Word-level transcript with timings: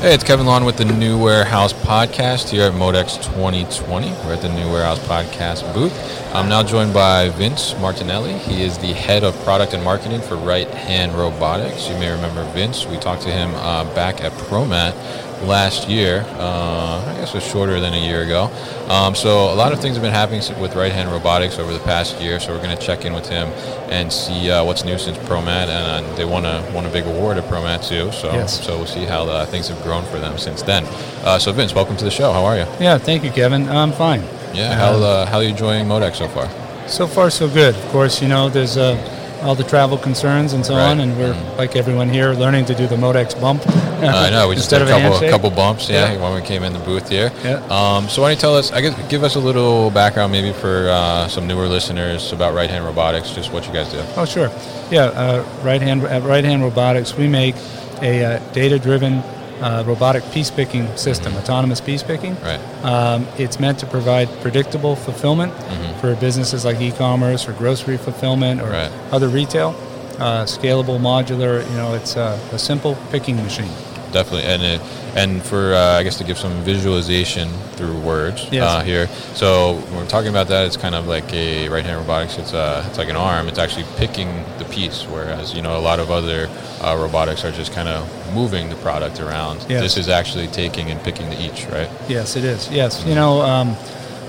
Hey, 0.00 0.14
it's 0.14 0.24
Kevin 0.24 0.46
Lawton 0.46 0.64
with 0.64 0.78
the 0.78 0.86
New 0.86 1.22
Warehouse 1.22 1.74
Podcast 1.74 2.48
here 2.48 2.62
at 2.62 2.72
Modex 2.72 3.22
2020. 3.22 4.10
We're 4.24 4.32
at 4.32 4.40
the 4.40 4.48
New 4.48 4.72
Warehouse 4.72 4.98
Podcast 5.00 5.74
booth. 5.74 5.92
I'm 6.34 6.48
now 6.48 6.62
joined 6.62 6.94
by 6.94 7.28
Vince 7.28 7.78
Martinelli. 7.78 8.32
He 8.38 8.62
is 8.62 8.78
the 8.78 8.94
head 8.94 9.24
of 9.24 9.38
product 9.44 9.74
and 9.74 9.84
marketing 9.84 10.22
for 10.22 10.36
Right 10.36 10.68
Hand 10.68 11.12
Robotics. 11.12 11.86
You 11.86 11.96
may 11.96 12.10
remember 12.10 12.50
Vince. 12.52 12.86
We 12.86 12.96
talked 12.96 13.20
to 13.24 13.30
him 13.30 13.54
uh, 13.56 13.94
back 13.94 14.22
at 14.22 14.32
ProMat 14.32 14.94
last 15.42 15.88
year. 15.88 16.24
Uh, 16.38 17.04
I 17.06 17.14
guess 17.18 17.30
it 17.30 17.34
was 17.34 17.46
shorter 17.46 17.80
than 17.80 17.94
a 17.94 17.96
year 17.98 18.22
ago. 18.22 18.44
Um, 18.88 19.14
so 19.14 19.52
a 19.52 19.54
lot 19.54 19.72
of 19.72 19.80
things 19.80 19.96
have 19.96 20.02
been 20.02 20.12
happening 20.12 20.40
with 20.60 20.74
Right 20.74 20.92
Hand 20.92 21.10
Robotics 21.10 21.58
over 21.58 21.72
the 21.72 21.78
past 21.80 22.20
year. 22.20 22.40
So 22.40 22.52
we're 22.52 22.62
going 22.62 22.76
to 22.76 22.82
check 22.82 23.04
in 23.04 23.12
with 23.12 23.28
him 23.28 23.48
and 23.90 24.12
see 24.12 24.50
uh, 24.50 24.64
what's 24.64 24.84
new 24.84 24.98
since 24.98 25.16
ProMat. 25.18 25.68
And 25.68 26.06
uh, 26.06 26.14
they 26.16 26.24
won 26.24 26.44
a 26.44 26.62
won 26.72 26.86
a 26.86 26.90
big 26.90 27.06
award 27.06 27.38
at 27.38 27.44
ProMat 27.44 27.86
too. 27.86 28.10
So 28.12 28.32
Yes. 28.32 28.64
so 28.64 28.76
we'll 28.78 28.86
see 28.86 29.04
how 29.04 29.24
uh, 29.24 29.46
things 29.46 29.68
have 29.68 29.82
grown 29.82 30.04
for 30.06 30.18
them 30.18 30.38
since 30.38 30.62
then. 30.62 30.84
Uh, 31.24 31.38
so 31.38 31.52
Vince, 31.52 31.74
welcome 31.74 31.96
to 31.96 32.04
the 32.04 32.10
show. 32.10 32.32
How 32.32 32.44
are 32.44 32.56
you? 32.56 32.66
Yeah, 32.80 32.98
thank 32.98 33.24
you, 33.24 33.30
Kevin. 33.30 33.68
I'm 33.68 33.92
fine. 33.92 34.22
Yeah. 34.54 34.74
How 34.74 34.92
uh, 34.94 35.26
how 35.26 35.38
are 35.38 35.42
you 35.42 35.50
enjoying 35.50 35.86
Modex 35.86 36.16
so 36.16 36.28
far? 36.28 36.48
So 36.88 37.06
far, 37.06 37.30
so 37.30 37.48
good. 37.48 37.76
Of 37.76 37.84
course, 37.90 38.20
you 38.20 38.26
know, 38.28 38.48
there's 38.48 38.76
uh, 38.76 38.96
all 39.42 39.54
the 39.54 39.64
travel 39.64 39.96
concerns 39.98 40.52
and 40.52 40.64
so 40.64 40.74
Right. 40.76 40.90
on, 40.90 41.00
and 41.00 41.16
we're, 41.16 41.34
like 41.56 41.76
everyone 41.76 42.08
here, 42.08 42.32
learning 42.32 42.66
to 42.66 42.74
do 42.74 42.86
the 42.86 42.96
Modex 42.96 43.38
bump. 43.40 43.62
I 43.68 44.30
know 44.30 44.48
we 44.48 44.54
just 44.54 44.70
did 44.70 44.80
a 44.82 44.84
of 44.84 44.88
a 44.90 44.92
couple 45.00 45.28
couple 45.30 45.50
bumps, 45.50 45.88
yeah, 45.88 46.12
Yeah. 46.12 46.20
when 46.22 46.34
we 46.34 46.42
came 46.42 46.62
in 46.62 46.72
the 46.72 46.78
booth 46.80 47.08
here. 47.08 47.32
Yeah. 47.44 47.56
Um, 47.70 48.08
so 48.08 48.22
why 48.22 48.28
don't 48.28 48.36
you 48.36 48.40
tell 48.40 48.56
us? 48.56 48.70
I 48.72 48.80
guess 48.80 48.94
give 49.08 49.24
us 49.24 49.34
a 49.36 49.40
little 49.40 49.90
background, 49.90 50.32
maybe 50.32 50.52
for 50.52 50.88
uh, 50.90 51.28
some 51.28 51.46
newer 51.46 51.66
listeners 51.68 52.32
about 52.32 52.54
Right 52.54 52.68
Hand 52.70 52.84
Robotics, 52.84 53.30
just 53.30 53.52
what 53.52 53.66
you 53.66 53.72
guys 53.72 53.90
do. 53.90 54.02
Oh, 54.16 54.24
sure. 54.24 54.50
Yeah, 54.90 55.04
uh, 55.04 55.44
right 55.62 55.80
hand 55.80 56.02
at 56.04 56.22
Right 56.22 56.44
Hand 56.44 56.62
Robotics, 56.62 57.16
we 57.16 57.26
make 57.28 57.54
a 58.02 58.24
uh, 58.24 58.38
data-driven 58.52 59.22
uh, 59.60 59.84
robotic 59.86 60.22
piece 60.32 60.50
picking 60.50 60.86
system, 60.96 61.34
autonomous 61.36 61.80
piece 61.80 62.02
picking. 62.02 62.34
Right. 62.40 62.60
Um, 62.84 63.26
it's 63.38 63.58
meant 63.60 63.78
to 63.80 63.86
provide 63.86 64.28
predictable 64.40 64.96
fulfillment 64.96 65.52
for 66.00 66.14
businesses 66.16 66.64
like 66.64 66.80
e-commerce 66.80 67.46
or 67.48 67.52
grocery 67.52 67.96
fulfillment 67.98 68.60
or 68.60 68.70
Right. 68.70 68.90
other 69.12 69.28
retail. 69.28 69.74
Uh, 70.18 70.44
scalable, 70.44 70.98
modular. 71.00 71.68
You 71.70 71.76
know, 71.76 71.94
it's 71.94 72.16
uh, 72.16 72.38
a 72.52 72.58
simple 72.58 72.96
picking 73.10 73.36
machine. 73.36 73.70
Definitely, 74.12 74.44
and 74.44 74.62
it, 74.62 74.80
and 75.16 75.42
for 75.42 75.74
uh, 75.74 75.98
I 75.98 76.02
guess 76.02 76.18
to 76.18 76.24
give 76.24 76.38
some 76.38 76.52
visualization 76.62 77.48
through 77.76 77.98
words 78.00 78.48
Yes. 78.50 78.62
uh, 78.64 78.80
here. 78.82 79.06
So 79.34 79.74
when 79.74 79.96
we're 79.96 80.06
talking 80.08 80.30
about 80.30 80.48
that, 80.48 80.66
it's 80.66 80.76
kind 80.76 80.94
of 80.94 81.06
like 81.06 81.32
a 81.32 81.68
right 81.68 81.84
hand 81.84 81.98
robotics. 82.00 82.38
It's 82.38 82.52
uh, 82.52 82.84
it's 82.88 82.98
like 82.98 83.08
an 83.08 83.16
arm. 83.16 83.48
It's 83.48 83.58
actually 83.58 83.86
picking 83.96 84.28
the 84.58 84.64
piece, 84.66 85.04
whereas 85.04 85.54
you 85.54 85.62
know 85.62 85.78
a 85.78 85.80
lot 85.80 86.00
of 86.00 86.10
other 86.10 86.48
uh, 86.80 86.96
robotics 86.98 87.44
are 87.44 87.52
just 87.52 87.72
kind 87.72 87.88
of 87.88 88.06
moving 88.34 88.68
the 88.68 88.76
product 88.76 89.20
around. 89.20 89.58
Yes. 89.68 89.82
This 89.82 89.96
is 89.96 90.08
actually 90.08 90.46
taking 90.48 90.90
and 90.90 91.00
picking 91.02 91.28
the 91.30 91.40
each, 91.40 91.66
right? 91.66 91.88
Yes, 92.08 92.36
it 92.36 92.44
is. 92.44 92.70
Yes, 92.70 93.04
you 93.06 93.14
know, 93.14 93.40
um, 93.42 93.76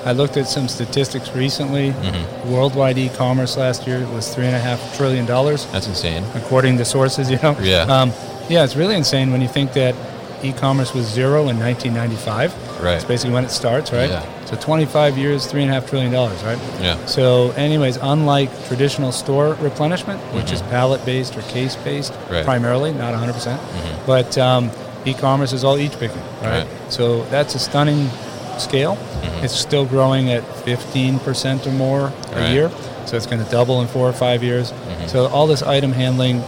I 0.05 0.13
looked 0.13 0.37
at 0.37 0.47
some 0.47 0.67
statistics 0.67 1.31
recently. 1.35 1.91
Mm-hmm. 1.91 2.51
Worldwide 2.51 2.97
e-commerce 2.97 3.57
last 3.57 3.85
year 3.85 3.99
was 4.07 4.33
three 4.33 4.45
and 4.47 4.55
a 4.55 4.59
half 4.59 4.79
trillion 4.97 5.25
dollars, 5.27 5.65
That's 5.71 5.87
insane. 5.87 6.23
according 6.35 6.77
to 6.77 6.85
sources. 6.85 7.29
You 7.29 7.37
know. 7.43 7.55
Yeah. 7.61 7.81
Um, 7.83 8.11
yeah, 8.51 8.63
it's 8.63 8.75
really 8.75 8.95
insane 8.95 9.31
when 9.31 9.41
you 9.41 9.47
think 9.47 9.73
that 9.73 9.95
e-commerce 10.43 10.93
was 10.93 11.05
zero 11.05 11.47
in 11.49 11.59
1995. 11.59 12.81
Right. 12.81 12.95
It's 12.95 13.05
basically 13.05 13.33
when 13.33 13.45
it 13.45 13.51
starts, 13.51 13.91
right? 13.91 14.09
Yeah. 14.09 14.45
So 14.45 14.55
25 14.57 15.17
years, 15.17 15.45
three 15.45 15.61
and 15.61 15.69
a 15.69 15.73
half 15.73 15.87
trillion 15.89 16.11
dollars, 16.11 16.43
right? 16.43 16.57
Yeah. 16.81 17.03
So, 17.05 17.51
anyways, 17.51 17.97
unlike 17.97 18.49
traditional 18.67 19.11
store 19.11 19.53
replenishment, 19.61 20.19
which 20.33 20.51
is 20.51 20.61
pallet 20.63 21.05
based 21.05 21.37
or 21.37 21.41
case 21.43 21.75
based 21.77 22.11
Mm-hmm. 22.13 22.21
Right. 22.21 22.37
Mm-hmm. 22.39 22.45
primarily, 22.45 22.93
not 22.93 23.13
100%, 23.13 23.33
percent 23.33 23.61
but 24.07 24.37
um, 24.37 24.71
e 25.05 25.13
commerce 25.13 25.53
is 25.53 25.63
all 25.63 25.77
each 25.77 25.93
picking, 25.99 26.17
right? 26.41 26.65
Right. 26.65 26.91
So, 26.91 27.23
that's 27.25 27.53
a 27.55 27.59
stunning 27.59 28.09
scale. 28.57 28.97
It's 29.43 29.53
still 29.53 29.85
growing 29.85 30.31
at 30.31 30.43
15% 30.43 31.67
or 31.67 31.71
more 31.71 32.07
a 32.07 32.09
Mm-hmm. 32.09 32.35
Right. 32.35 32.51
year. 32.51 32.71
So, 33.05 33.15
it's 33.15 33.27
going 33.27 33.43
to 33.45 33.51
double 33.51 33.81
in 33.81 33.87
four 33.87 34.09
or 34.09 34.13
five 34.13 34.43
years. 34.43 34.73
So, 35.07 35.27
all 35.27 35.45
this 35.47 35.61
item 35.61 35.91
handling 35.91 36.41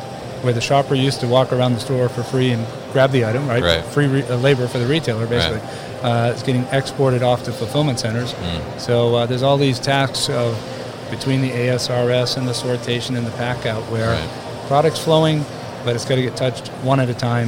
where 0.44 0.54
the 0.54 0.62
shopper 0.62 0.94
used 0.94 1.22
to 1.22 1.28
walk 1.28 1.52
around 1.54 1.74
the 1.74 1.80
store 1.80 2.09
for 2.09 2.22
free 2.22 2.52
and 2.52 2.66
grab 2.92 3.12
the 3.12 3.26
item, 3.26 3.48
right? 3.48 3.64
Right. 3.64 3.84
Free 3.86 4.08
re- 4.08 4.24
uh, 4.24 4.36
labor 4.38 4.68
for 4.68 4.78
the 4.78 4.86
retailer, 4.86 5.26
basically. 5.26 5.62
Uh, 6.02 6.31
it's 6.34 6.44
getting 6.44 6.64
exported 6.72 7.24
off 7.24 7.44
to 7.46 7.52
fulfillment 7.54 7.98
centers. 8.00 8.34
Mm. 8.34 8.80
So 8.80 9.16
uh, 9.16 9.26
there's 9.26 9.42
all 9.44 9.58
these 9.58 9.80
tasks 9.80 10.30
of 10.30 10.54
between 11.09 11.42
the 11.42 11.50
ASRS 11.52 12.36
and 12.38 12.46
the 12.48 12.52
sortation 12.52 13.16
and 13.18 13.26
the 13.26 13.31
pack 13.31 13.66
out 13.66 13.84
where 13.92 14.09
Right. 14.12 14.68
products 14.68 15.00
flowing, 15.00 15.46
but 15.86 15.96
it's 15.96 16.04
got 16.06 16.16
to 16.16 16.22
get 16.22 16.36
touched 16.36 16.68
one 16.84 17.00
at 17.00 17.08
a 17.10 17.14
time, 17.14 17.48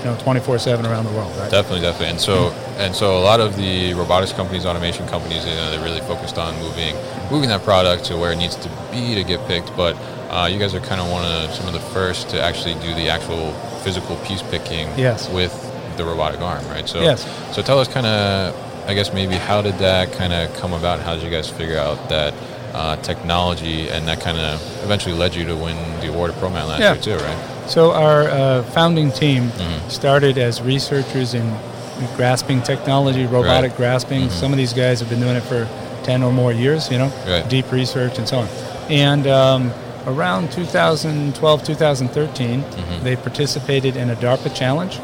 you 0.00 0.04
know, 0.06 0.16
24/7 0.24 0.84
around 0.86 1.04
the 1.04 1.12
world, 1.12 1.32
right? 1.38 1.50
Definitely, 1.50 1.82
definitely. 1.82 2.08
And 2.08 2.20
so, 2.20 2.50
and 2.78 2.94
so, 2.96 3.16
a 3.18 3.22
lot 3.22 3.38
of 3.40 3.56
the 3.56 3.94
robotics 3.94 4.32
companies, 4.32 4.66
automation 4.66 5.06
companies, 5.06 5.44
you 5.46 5.54
know, 5.54 5.70
they're 5.70 5.84
really 5.84 6.00
focused 6.00 6.36
on 6.38 6.58
moving, 6.60 6.96
moving 7.30 7.48
that 7.50 7.62
product 7.62 8.04
to 8.06 8.16
where 8.16 8.32
it 8.32 8.36
needs 8.36 8.56
to 8.56 8.68
be 8.90 9.14
to 9.14 9.22
get 9.22 9.46
picked. 9.46 9.76
But 9.76 9.94
uh, 10.30 10.46
you 10.50 10.58
guys 10.58 10.74
are 10.74 10.80
kind 10.80 11.00
of 11.00 11.10
one 11.10 11.24
of 11.24 11.30
the, 11.30 11.52
some 11.52 11.66
of 11.66 11.72
the 11.72 11.80
first 11.94 12.28
to 12.30 12.40
actually 12.42 12.74
do 12.74 12.94
the 12.94 13.08
actual 13.08 13.52
physical 13.84 14.16
piece 14.26 14.42
picking 14.42 14.88
Yes. 14.98 15.28
with 15.30 15.52
the 15.96 16.04
robotic 16.04 16.40
arm, 16.40 16.66
right? 16.68 16.88
So, 16.88 17.00
Yes. 17.02 17.26
so 17.54 17.62
tell 17.62 17.78
us, 17.78 17.88
kind 17.88 18.06
of, 18.06 18.54
I 18.88 18.94
guess 18.94 19.12
maybe 19.12 19.34
how 19.34 19.62
did 19.62 19.78
that 19.78 20.12
kind 20.12 20.32
of 20.32 20.52
come 20.56 20.72
about? 20.72 21.00
How 21.00 21.14
did 21.14 21.22
you 21.24 21.30
guys 21.30 21.48
figure 21.48 21.78
out 21.78 22.08
that? 22.08 22.34
Uh, 22.74 22.94
technology 22.96 23.88
and 23.88 24.06
that 24.06 24.20
kind 24.20 24.36
of 24.36 24.60
eventually 24.84 25.14
led 25.16 25.34
you 25.34 25.46
to 25.46 25.56
win 25.56 25.74
the 26.00 26.08
award 26.12 26.30
at 26.30 26.36
ProMat 26.36 26.68
last 26.68 26.80
Yeah. 26.80 26.92
year 26.92 27.00
too, 27.02 27.16
right? 27.24 27.36
So 27.70 27.92
our 27.92 28.24
uh, 28.28 28.62
founding 28.64 29.10
team 29.12 29.44
Mm-hmm. 29.44 29.88
started 29.88 30.36
as 30.36 30.60
researchers 30.60 31.32
in 31.32 31.56
grasping 32.16 32.60
technology, 32.60 33.24
robotic 33.24 33.70
Right. 33.70 33.76
grasping. 33.78 34.28
Some 34.28 34.52
of 34.52 34.58
these 34.58 34.74
guys 34.74 35.00
have 35.00 35.08
been 35.08 35.20
doing 35.20 35.36
it 35.36 35.42
for 35.44 35.66
10 36.02 36.22
or 36.22 36.30
more 36.32 36.52
years, 36.52 36.90
you 36.90 36.98
know, 36.98 37.10
Right. 37.26 37.48
deep 37.48 37.72
research 37.72 38.18
and 38.18 38.28
so 38.28 38.40
on. 38.40 38.48
And 38.90 39.26
um, 39.26 39.72
around 40.06 40.50
2012, 40.52 41.64
2013, 41.64 42.64
they 43.02 43.16
participated 43.16 43.96
in 43.96 44.10
a 44.10 44.16
DARPA 44.16 44.54
challenge 44.54 44.98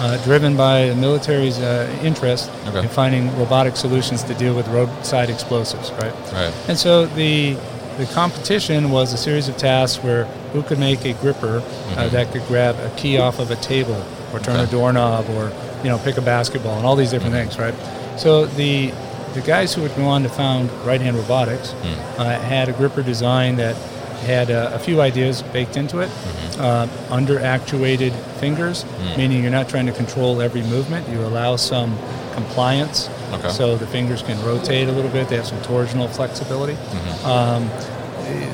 uh, 0.00 0.22
driven 0.24 0.56
by 0.56 0.88
the 0.88 0.94
military's 0.96 1.58
uh, 1.58 1.88
interest 2.02 2.50
Okay. 2.68 2.80
in 2.80 2.88
finding 2.88 3.36
robotic 3.38 3.76
solutions 3.76 4.22
to 4.24 4.34
deal 4.34 4.54
with 4.54 4.66
roadside 4.68 5.30
explosives, 5.30 5.90
right? 5.92 6.12
Right. 6.32 6.54
And 6.68 6.78
so 6.78 7.06
the 7.06 7.56
the 7.98 8.06
competition 8.06 8.90
was 8.90 9.12
a 9.12 9.18
series 9.18 9.48
of 9.48 9.56
tasks 9.58 10.02
where 10.02 10.24
who 10.54 10.62
could 10.62 10.78
make 10.78 11.04
a 11.04 11.12
gripper 11.14 11.62
uh, 11.96 12.08
that 12.08 12.32
could 12.32 12.42
grab 12.46 12.74
a 12.78 12.88
key 12.96 13.18
off 13.18 13.38
of 13.38 13.50
a 13.50 13.56
table 13.56 14.02
or 14.32 14.38
turn 14.40 14.56
Okay. 14.56 14.64
a 14.64 14.66
doorknob 14.66 15.28
or 15.30 15.52
you 15.84 15.90
know 15.90 15.98
pick 15.98 16.16
a 16.16 16.22
basketball 16.22 16.76
and 16.78 16.86
all 16.86 16.96
these 16.96 17.10
different 17.10 17.34
things, 17.34 17.58
right? 17.58 17.74
So 18.18 18.46
the 18.46 18.92
the 19.34 19.42
guys 19.42 19.74
who 19.74 19.82
would 19.82 19.94
go 19.96 20.04
on 20.06 20.22
to 20.22 20.28
found 20.30 20.70
Right 20.86 21.00
Hand 21.00 21.16
Robotics 21.16 21.74
uh, 22.18 22.38
had 22.40 22.68
a 22.70 22.72
gripper 22.72 23.02
design 23.02 23.56
that 23.56 23.76
had 24.22 24.50
uh, 24.50 24.70
a 24.72 24.78
few 24.78 25.00
ideas 25.00 25.42
baked 25.42 25.76
into 25.76 26.00
it. 26.00 26.10
Uh, 26.58 26.86
under 27.10 27.38
actuated 27.40 28.12
fingers, 28.38 28.84
meaning 29.16 29.42
you're 29.42 29.50
not 29.50 29.68
trying 29.68 29.86
to 29.86 29.92
control 29.92 30.40
every 30.40 30.62
movement. 30.62 31.08
You 31.08 31.20
allow 31.22 31.56
some 31.56 31.96
compliance, 32.34 33.08
Okay. 33.32 33.48
so 33.48 33.76
the 33.76 33.86
fingers 33.86 34.22
can 34.22 34.40
rotate 34.44 34.88
a 34.88 34.92
little 34.92 35.10
bit. 35.10 35.28
They 35.28 35.36
have 35.36 35.46
some 35.46 35.58
torsional 35.60 36.08
flexibility. 36.08 36.74
Mm-hmm. 36.74 37.26
Um, 37.26 37.68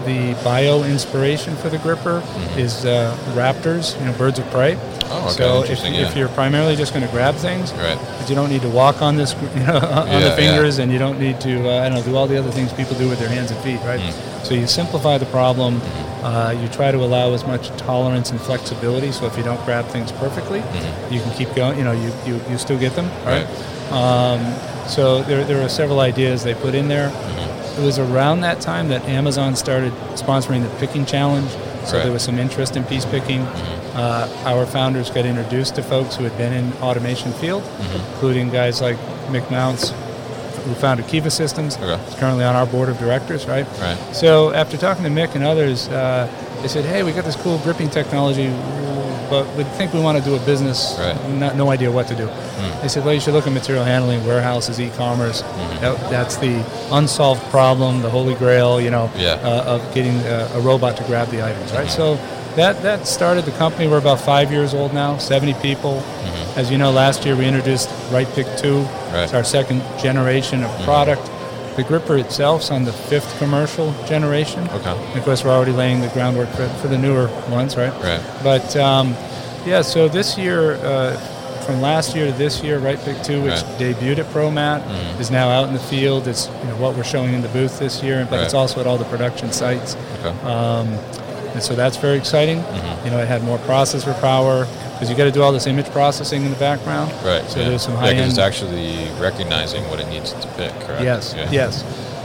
the 0.04 0.36
bio 0.44 0.84
inspiration 0.84 1.54
for 1.56 1.68
the 1.68 1.78
gripper 1.78 2.22
is 2.56 2.84
uh, 2.86 3.16
raptors, 3.34 3.98
you 4.00 4.06
know, 4.06 4.12
birds 4.16 4.38
of 4.38 4.48
prey. 4.50 4.76
Oh, 5.10 5.25
okay, 5.25 5.31
So 5.34 5.56
if, 5.58 5.70
interesting, 5.70 5.94
if 5.94 6.16
you're 6.16 6.28
primarily 6.28 6.76
just 6.76 6.93
going 6.94 7.05
to 7.06 7.10
grab 7.12 7.34
things, 7.37 7.72
Right. 7.72 7.99
you 8.28 8.34
don't 8.34 8.50
need 8.50 8.62
to 8.62 8.69
walk 8.69 9.00
on 9.02 9.16
this, 9.16 9.32
you 9.56 9.66
know, 9.66 9.76
on 9.78 10.06
Yeah, 10.08 10.20
the 10.20 10.26
yeah. 10.26 10.37
fingers, 10.37 10.78
and 10.78 10.93
you 10.93 10.99
don't 10.99 11.19
need 11.19 11.40
to, 11.43 11.69
uh, 11.69 11.82
I 11.84 11.88
don't 11.88 11.99
know, 11.99 12.05
do 12.05 12.16
all 12.16 12.26
the 12.26 12.38
other 12.38 12.50
things 12.50 12.72
people 12.72 12.94
do 12.96 13.08
with 13.08 13.19
their 13.19 13.28
hands 13.28 13.50
and 13.50 13.60
feet, 13.60 13.81
right? 13.87 14.00
Mm. 14.00 14.44
So 14.44 14.55
you 14.55 14.66
simplify 14.66 15.19
the 15.19 15.26
problem. 15.26 15.81
Uh, 16.22 16.55
you 16.60 16.69
try 16.69 16.90
to 16.90 16.99
allow 16.99 17.32
as 17.32 17.46
much 17.46 17.69
tolerance 17.76 18.31
and 18.31 18.40
flexibility. 18.40 19.12
So 19.12 19.26
if 19.26 19.37
you 19.37 19.43
don't 19.44 19.62
grab 19.64 19.87
things 19.87 20.10
perfectly, 20.12 20.58
you 21.11 21.20
can 21.20 21.32
keep 21.34 21.54
going. 21.54 21.78
You 21.78 21.84
know, 21.84 21.93
you, 21.93 22.12
you, 22.26 22.40
you 22.50 22.58
still 22.58 22.78
get 22.78 22.94
them, 22.94 23.06
right? 23.25 23.46
Mm-hmm. 23.46 23.94
Right. 23.94 24.32
Um, 24.84 24.88
so 24.88 25.22
there, 25.22 25.44
there 25.44 25.62
are 25.64 25.69
several 25.69 26.00
ideas 26.00 26.43
they 26.44 26.54
put 26.54 26.75
in 26.75 26.88
there. 26.88 27.11
Mm-hmm. 27.11 27.82
It 27.82 27.84
was 27.84 27.99
around 27.99 28.40
that 28.40 28.61
time 28.61 28.88
that 28.88 29.02
Amazon 29.04 29.54
started 29.54 29.93
sponsoring 30.14 30.62
the 30.62 30.75
picking 30.78 31.06
challenge. 31.06 31.50
So 31.50 31.56
Right. 31.58 31.87
Mm-hmm. 31.87 32.02
there 32.02 32.12
was 32.12 32.22
some 32.22 32.38
interest 32.38 32.76
in 32.76 32.84
piece 32.84 33.04
picking. 33.06 33.46
Uh, 33.98 34.28
our 34.46 34.64
founders 34.66 35.10
got 35.10 35.26
introduced 35.26 35.74
to 35.74 35.82
folks 35.82 36.14
who 36.16 36.22
had 36.24 36.36
been 36.38 36.52
in 36.52 36.72
automation 36.74 37.32
field, 37.32 37.62
Mm-hmm. 37.62 38.12
including 38.12 38.50
guys 38.50 38.80
like 38.80 38.96
Mick 39.32 39.46
Mountz, 39.48 39.90
who 40.64 40.74
founded 40.74 41.06
Kiva 41.08 41.30
Systems. 41.30 41.76
Okay. 41.76 41.98
He's 42.04 42.14
currently 42.14 42.44
on 42.44 42.54
our 42.54 42.66
board 42.66 42.88
of 42.88 42.98
directors, 42.98 43.46
right? 43.46 43.66
Right. 43.80 43.98
So 44.14 44.52
after 44.52 44.76
talking 44.76 45.02
to 45.04 45.10
Mick 45.10 45.34
and 45.34 45.42
others, 45.44 45.88
uh, 45.88 46.28
they 46.62 46.68
said, 46.68 46.84
"Hey, 46.84 47.02
we 47.02 47.12
got 47.12 47.24
this 47.24 47.36
cool 47.36 47.58
gripping 47.58 47.90
technology, 47.90 48.48
but 49.30 49.44
we 49.56 49.64
think 49.78 49.92
we 49.92 50.00
want 50.00 50.16
to 50.18 50.24
do 50.24 50.34
a 50.36 50.40
business. 50.46 50.96
Right. 50.98 51.16
Not, 51.30 51.56
no 51.56 51.70
idea 51.70 51.90
what 51.90 52.06
to 52.08 52.14
do." 52.14 52.26
They 52.82 52.88
said, 52.88 53.04
"Well, 53.04 53.14
you 53.14 53.20
should 53.20 53.34
look 53.34 53.46
at 53.46 53.52
material 53.52 53.84
handling, 53.84 54.24
warehouses, 54.26 54.78
e-commerce. 54.80 55.42
Mm-hmm. 55.42 55.80
That, 55.80 56.10
that's 56.10 56.36
the 56.36 56.54
unsolved 56.92 57.42
problem, 57.50 58.02
the 58.02 58.10
holy 58.10 58.34
grail, 58.34 58.80
you 58.80 58.90
know, 58.90 59.10
Yeah. 59.16 59.32
uh, 59.42 59.74
of 59.74 59.94
getting 59.94 60.16
a, 60.26 60.48
a 60.54 60.60
robot 60.60 60.96
to 60.98 61.04
grab 61.04 61.28
the 61.30 61.42
items, 61.42 61.72
right?" 61.72 61.90
So 61.90 62.18
that 62.56 62.82
that 62.82 63.06
started 63.06 63.44
the 63.44 63.52
company. 63.52 63.86
We're 63.88 63.98
about 63.98 64.20
five 64.20 64.50
years 64.52 64.74
old 64.74 64.92
now, 64.94 65.18
70 65.18 65.54
people. 65.54 66.02
As 66.56 66.70
you 66.70 66.78
know, 66.78 66.90
last 66.90 67.24
year 67.24 67.36
we 67.36 67.46
introduced 67.46 67.88
Right 68.10 68.26
Pick 68.34 68.46
2. 68.58 68.66
Mm-hmm. 68.66 69.14
Right. 69.14 69.24
It's 69.24 69.34
our 69.34 69.44
second 69.44 69.80
generation 70.00 70.62
of 70.64 70.82
product. 70.82 71.22
The 71.76 71.84
gripper 71.84 72.16
itself's 72.16 72.72
on 72.72 72.84
the 72.84 72.92
fifth 72.92 73.38
commercial 73.38 73.92
generation. 74.04 74.68
Okay. 74.70 74.90
And 74.90 75.18
of 75.18 75.24
course, 75.24 75.44
we're 75.44 75.52
already 75.52 75.70
laying 75.72 76.00
the 76.00 76.08
groundwork 76.08 76.48
for, 76.50 76.68
for 76.80 76.88
the 76.88 76.98
newer 76.98 77.28
ones, 77.48 77.76
right? 77.76 77.92
Right. 78.02 78.20
But 78.42 78.74
um, 78.76 79.14
yeah, 79.64 79.82
so 79.82 80.08
this 80.08 80.36
year, 80.36 80.72
uh, 80.82 81.16
from 81.64 81.80
last 81.80 82.16
year 82.16 82.26
to 82.26 82.32
this 82.36 82.64
year, 82.64 82.80
Right 82.80 82.98
Pick 82.98 83.22
2, 83.22 83.42
which 83.42 83.52
Right. 83.52 83.62
Mm-hmm. 83.62 84.04
debuted 84.04 84.18
at 84.18 84.26
ProMat, 84.34 85.20
is 85.20 85.30
now 85.30 85.48
out 85.50 85.68
in 85.68 85.74
the 85.74 85.78
field. 85.80 86.26
It's 86.26 86.48
you 86.48 86.64
know, 86.64 86.76
what 86.78 86.96
we're 86.96 87.04
showing 87.04 87.32
in 87.34 87.42
the 87.42 87.48
booth 87.50 87.78
this 87.78 88.02
year, 88.02 88.26
but 88.28 88.42
it's 88.42 88.54
also 88.54 88.80
at 88.80 88.86
all 88.88 88.98
the 88.98 89.04
production 89.04 89.52
sites. 89.52 89.94
Okay. 90.24 90.36
Um, 90.40 90.88
and 91.54 91.62
so 91.62 91.74
that's 91.74 91.96
very 91.96 92.16
exciting. 92.18 92.58
Mm-hmm. 92.58 93.04
You 93.06 93.10
know, 93.12 93.18
it 93.18 93.28
had 93.28 93.42
more 93.42 93.58
processor 93.58 94.18
power 94.20 94.66
because 94.92 95.08
you 95.10 95.16
got 95.16 95.24
to 95.24 95.30
do 95.32 95.42
all 95.42 95.52
this 95.52 95.66
image 95.66 95.86
processing 95.90 96.44
in 96.44 96.50
the 96.50 96.58
background. 96.58 97.10
Right. 97.24 97.44
So 97.50 97.60
yeah. 97.60 97.68
there's 97.68 97.82
some 97.82 97.94
yeah, 97.94 98.10
end. 98.10 98.30
it's 98.30 98.38
actually 98.38 99.08
recognizing 99.20 99.82
what 99.90 100.00
it 100.00 100.08
needs 100.08 100.32
to 100.32 100.48
pick, 100.56 100.72
correct? 100.80 101.02
Yes, 101.02 101.34
Yeah. 101.36 101.50
yes. 101.50 101.84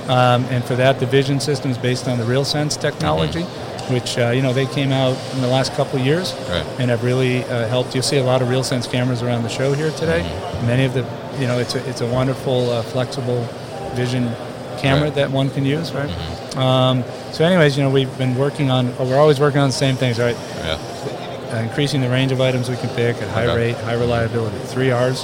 Um, 0.10 0.44
and 0.46 0.64
for 0.66 0.76
that, 0.76 1.00
the 1.00 1.06
vision 1.06 1.40
system 1.40 1.72
is 1.72 1.78
based 1.78 2.08
on 2.08 2.18
the 2.18 2.26
RealSense 2.26 2.80
technology, 2.80 3.42
Mm-hmm. 3.44 3.94
which 3.94 4.18
uh, 4.18 4.30
you 4.32 4.42
know 4.42 4.54
they 4.54 4.66
came 4.66 4.92
out 4.92 5.18
in 5.34 5.42
the 5.42 5.48
last 5.48 5.74
couple 5.74 6.00
of 6.00 6.06
years 6.06 6.34
Right. 6.50 6.66
and 6.80 6.90
have 6.90 7.04
really 7.04 7.44
uh, 7.46 7.68
helped. 7.68 7.94
You'll 7.94 8.04
see 8.04 8.18
a 8.18 8.24
lot 8.24 8.42
of 8.42 8.48
RealSense 8.50 8.90
cameras 8.92 9.22
around 9.22 9.44
the 9.44 9.50
show 9.50 9.74
here 9.74 9.92
today. 9.92 10.22
Mm-hmm. 10.24 10.68
Many 10.68 10.86
of 10.86 10.94
the, 10.94 11.04
you 11.40 11.48
know, 11.48 11.60
it's 11.60 11.76
a, 11.76 11.90
it's 11.90 12.02
a 12.02 12.08
wonderful 12.08 12.70
uh, 12.70 12.82
flexible 12.82 13.44
vision 13.94 14.32
camera 14.80 15.04
Right. 15.06 15.16
that 15.16 15.32
one 15.32 15.50
can 15.50 15.64
use, 15.66 15.94
right? 15.94 16.10
Um, 16.56 17.04
so, 17.32 17.44
anyways, 17.46 17.78
you 17.78 17.84
know, 17.84 17.90
we've 17.90 18.16
been 18.18 18.36
working 18.36 18.70
on. 18.70 18.96
We're 18.98 19.18
always 19.20 19.40
working 19.40 19.60
on 19.62 19.70
the 19.70 19.74
same 19.74 19.96
things, 19.96 20.20
right? 20.20 20.36
Yeah. 20.58 20.78
uh, 21.52 21.58
increasing 21.58 22.02
the 22.02 22.10
range 22.10 22.32
of 22.32 22.42
items 22.42 22.70
we 22.70 22.78
can 22.78 22.90
pick 22.96 23.16
at 23.22 23.28
high 23.30 23.46
Okay. 23.46 23.56
rate, 23.74 23.76
high 23.78 23.94
reliability, 23.94 24.58
three 24.66 24.90
R's, 24.92 25.24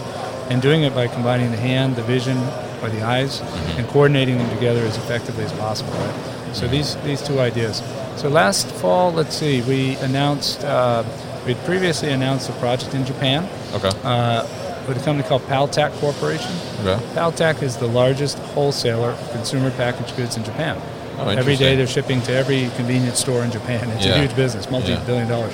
and 0.49 0.61
doing 0.61 0.83
it 0.83 0.93
by 0.93 1.07
combining 1.07 1.49
the 1.51 1.57
hand, 1.57 1.95
the 1.95 2.03
vision, 2.03 2.37
or 2.83 2.89
the 2.89 3.01
eyes, 3.01 3.41
Mm-hmm. 3.41 3.79
and 3.79 3.87
coordinating 3.89 4.37
them 4.37 4.49
together 4.51 4.81
as 4.81 4.95
effectively 4.97 5.43
as 5.43 5.51
possible. 5.53 5.91
Right? 5.93 6.55
So 6.55 6.67
these 6.67 6.95
these 7.03 7.21
two 7.21 7.39
ideas. 7.39 7.81
So 8.17 8.27
last 8.29 8.67
fall, 8.67 9.11
let's 9.13 9.35
see, 9.35 9.61
we 9.61 9.95
announced 9.97 10.63
uh, 10.63 11.03
we 11.45 11.53
had 11.53 11.63
previously 11.65 12.09
announced 12.09 12.49
a 12.49 12.53
project 12.53 12.93
in 12.93 13.05
Japan 13.05 13.47
Okay. 13.73 13.89
uh, 14.03 14.43
with 14.87 14.97
a 15.01 15.05
company 15.05 15.27
called 15.27 15.43
Paltac 15.43 15.91
Corporation. 15.99 16.51
Okay. 16.81 16.99
Paltac 17.15 17.61
is 17.63 17.77
the 17.77 17.87
largest 17.87 18.37
wholesaler 18.53 19.11
of 19.11 19.31
consumer 19.31 19.71
packaged 19.71 20.15
goods 20.17 20.37
in 20.37 20.43
Japan. 20.43 20.75
Oh, 21.19 21.27
every 21.29 21.55
day 21.55 21.75
they're 21.75 21.87
shipping 21.87 22.21
to 22.23 22.33
every 22.33 22.69
convenience 22.75 23.19
store 23.19 23.43
in 23.43 23.51
Japan. 23.51 23.89
It's 23.91 24.05
Yeah. 24.05 24.15
a 24.15 24.21
huge 24.21 24.35
business, 24.35 24.69
multi-billion 24.69 25.27
dollars. 25.27 25.53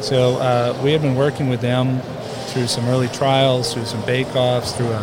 So 0.00 0.36
uh, 0.36 0.74
we 0.82 0.92
have 0.92 1.02
been 1.02 1.14
working 1.14 1.48
with 1.48 1.60
them 1.60 2.00
through 2.48 2.66
some 2.66 2.86
early 2.88 3.08
trials, 3.08 3.72
through 3.72 3.84
some 3.86 4.00
bake-offs, 4.04 4.72
through 4.72 4.88
a, 4.90 4.98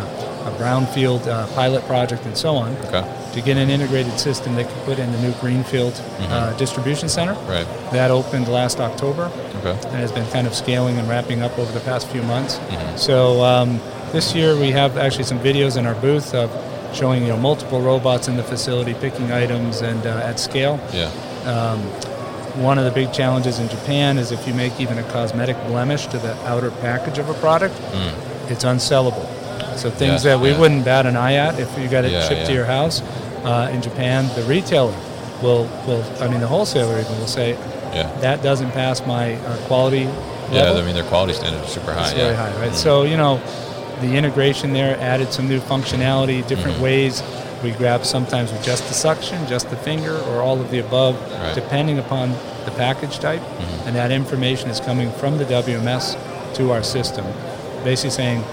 a 0.46 0.50
brownfield 0.58 1.26
uh, 1.26 1.46
pilot 1.54 1.84
project, 1.86 2.24
and 2.26 2.36
so 2.36 2.54
on, 2.56 2.76
Okay. 2.86 3.04
to 3.34 3.40
get 3.40 3.56
an 3.56 3.70
integrated 3.70 4.18
system 4.20 4.54
that 4.56 4.68
could 4.68 4.82
put 4.84 4.98
in 4.98 5.10
the 5.12 5.18
new 5.22 5.32
Greenfield 5.40 6.00
uh, 6.28 6.52
distribution 6.58 7.08
center. 7.08 7.32
Right. 7.48 7.66
That 7.92 8.10
opened 8.10 8.48
last 8.48 8.78
October 8.80 9.30
Okay. 9.64 9.70
and 9.88 9.96
has 9.96 10.12
been 10.12 10.26
kind 10.30 10.46
of 10.46 10.54
scaling 10.54 10.98
and 10.98 11.08
wrapping 11.08 11.40
up 11.42 11.58
over 11.58 11.70
the 11.72 11.80
past 11.80 12.08
few 12.08 12.22
months. 12.24 12.58
So 12.96 13.42
um, 13.42 13.80
this 14.12 14.34
year 14.34 14.54
we 14.56 14.70
have 14.72 14.96
actually 14.98 15.24
some 15.24 15.38
videos 15.40 15.76
in 15.76 15.86
our 15.86 15.94
booth 15.94 16.34
of 16.34 16.50
showing 16.94 17.22
you 17.22 17.28
know 17.28 17.36
multiple 17.36 17.80
robots 17.80 18.28
in 18.28 18.36
the 18.36 18.42
facility 18.42 18.94
picking 18.94 19.30
items 19.32 19.80
and 19.82 20.04
uh, 20.06 20.18
at 20.24 20.38
scale. 20.40 20.78
Yeah. 20.92 21.10
One 22.56 22.78
of 22.78 22.84
the 22.84 22.90
big 22.90 23.12
challenges 23.12 23.58
in 23.60 23.68
Japan 23.68 24.18
is 24.18 24.32
if 24.32 24.46
you 24.46 24.52
make 24.54 24.78
even 24.80 24.98
a 24.98 25.04
cosmetic 25.04 25.56
blemish 25.68 26.06
to 26.08 26.18
the 26.18 26.34
outer 26.48 26.70
package 26.82 27.18
of 27.18 27.28
a 27.28 27.34
product, 27.34 27.74
it's 28.50 28.64
unsellable. 28.64 29.24
So 29.76 29.88
things 29.88 30.22
Mm. 30.22 30.24
Yeah, 30.24 30.30
that 30.32 30.40
we 30.40 30.50
yeah. 30.50 30.58
wouldn't 30.60 30.84
bat 30.84 31.06
an 31.06 31.16
eye 31.16 31.34
at 31.34 31.58
if 31.60 31.70
you 31.78 31.88
got 31.88 32.04
it 32.04 32.10
Yeah, 32.12 32.28
shipped 32.28 32.46
to 32.46 32.52
your 32.52 32.64
house. 32.66 33.02
Uh, 33.44 33.70
in 33.72 33.80
Japan, 33.80 34.28
the 34.34 34.42
retailer 34.42 34.92
will, 35.42 35.64
will, 35.86 36.04
I 36.20 36.28
mean, 36.28 36.40
the 36.40 36.48
wholesaler 36.48 36.98
even 36.98 37.18
will 37.18 37.28
say, 37.28 37.50
Yeah. 37.94 38.10
that 38.20 38.42
doesn't 38.42 38.72
pass 38.72 39.06
my 39.06 39.34
uh, 39.36 39.56
quality 39.68 40.08
Yeah. 40.52 40.72
I 40.72 40.82
mean, 40.84 40.94
their 40.96 41.04
quality 41.04 41.32
standards 41.34 41.64
are 41.64 41.68
super 41.70 41.92
high. 41.94 42.08
It's 42.10 42.18
yeah. 42.18 42.24
very 42.24 42.36
high, 42.36 42.52
right? 42.60 42.72
Mm. 42.72 42.74
So, 42.86 43.04
you 43.04 43.16
know, 43.16 43.40
the 44.00 44.16
integration 44.16 44.72
there 44.72 44.98
added 45.00 45.32
some 45.32 45.48
new 45.48 45.60
functionality, 45.60 46.46
different 46.46 46.74
Mm-hmm. 46.76 46.82
ways. 46.84 47.22
We 47.62 47.72
grab 47.72 48.04
sometimes 48.06 48.50
with 48.52 48.62
just 48.64 48.88
the 48.88 48.94
suction, 48.94 49.46
just 49.46 49.68
the 49.68 49.76
finger, 49.76 50.16
or 50.28 50.40
all 50.40 50.58
of 50.60 50.70
the 50.70 50.78
above, 50.78 51.14
Right. 51.20 51.30
Mm-hmm. 51.30 51.54
depending 51.54 51.98
upon 51.98 52.30
the 52.64 52.70
package 52.76 53.18
type. 53.18 53.42
And 53.86 53.94
that 53.96 54.10
information 54.10 54.70
is 54.70 54.80
coming 54.80 55.10
from 55.12 55.36
the 55.38 55.44
WMS 55.44 56.16
to 56.54 56.72
our 56.72 56.82
system, 56.82 57.24
basically 57.84 58.10
saying, 58.10 58.44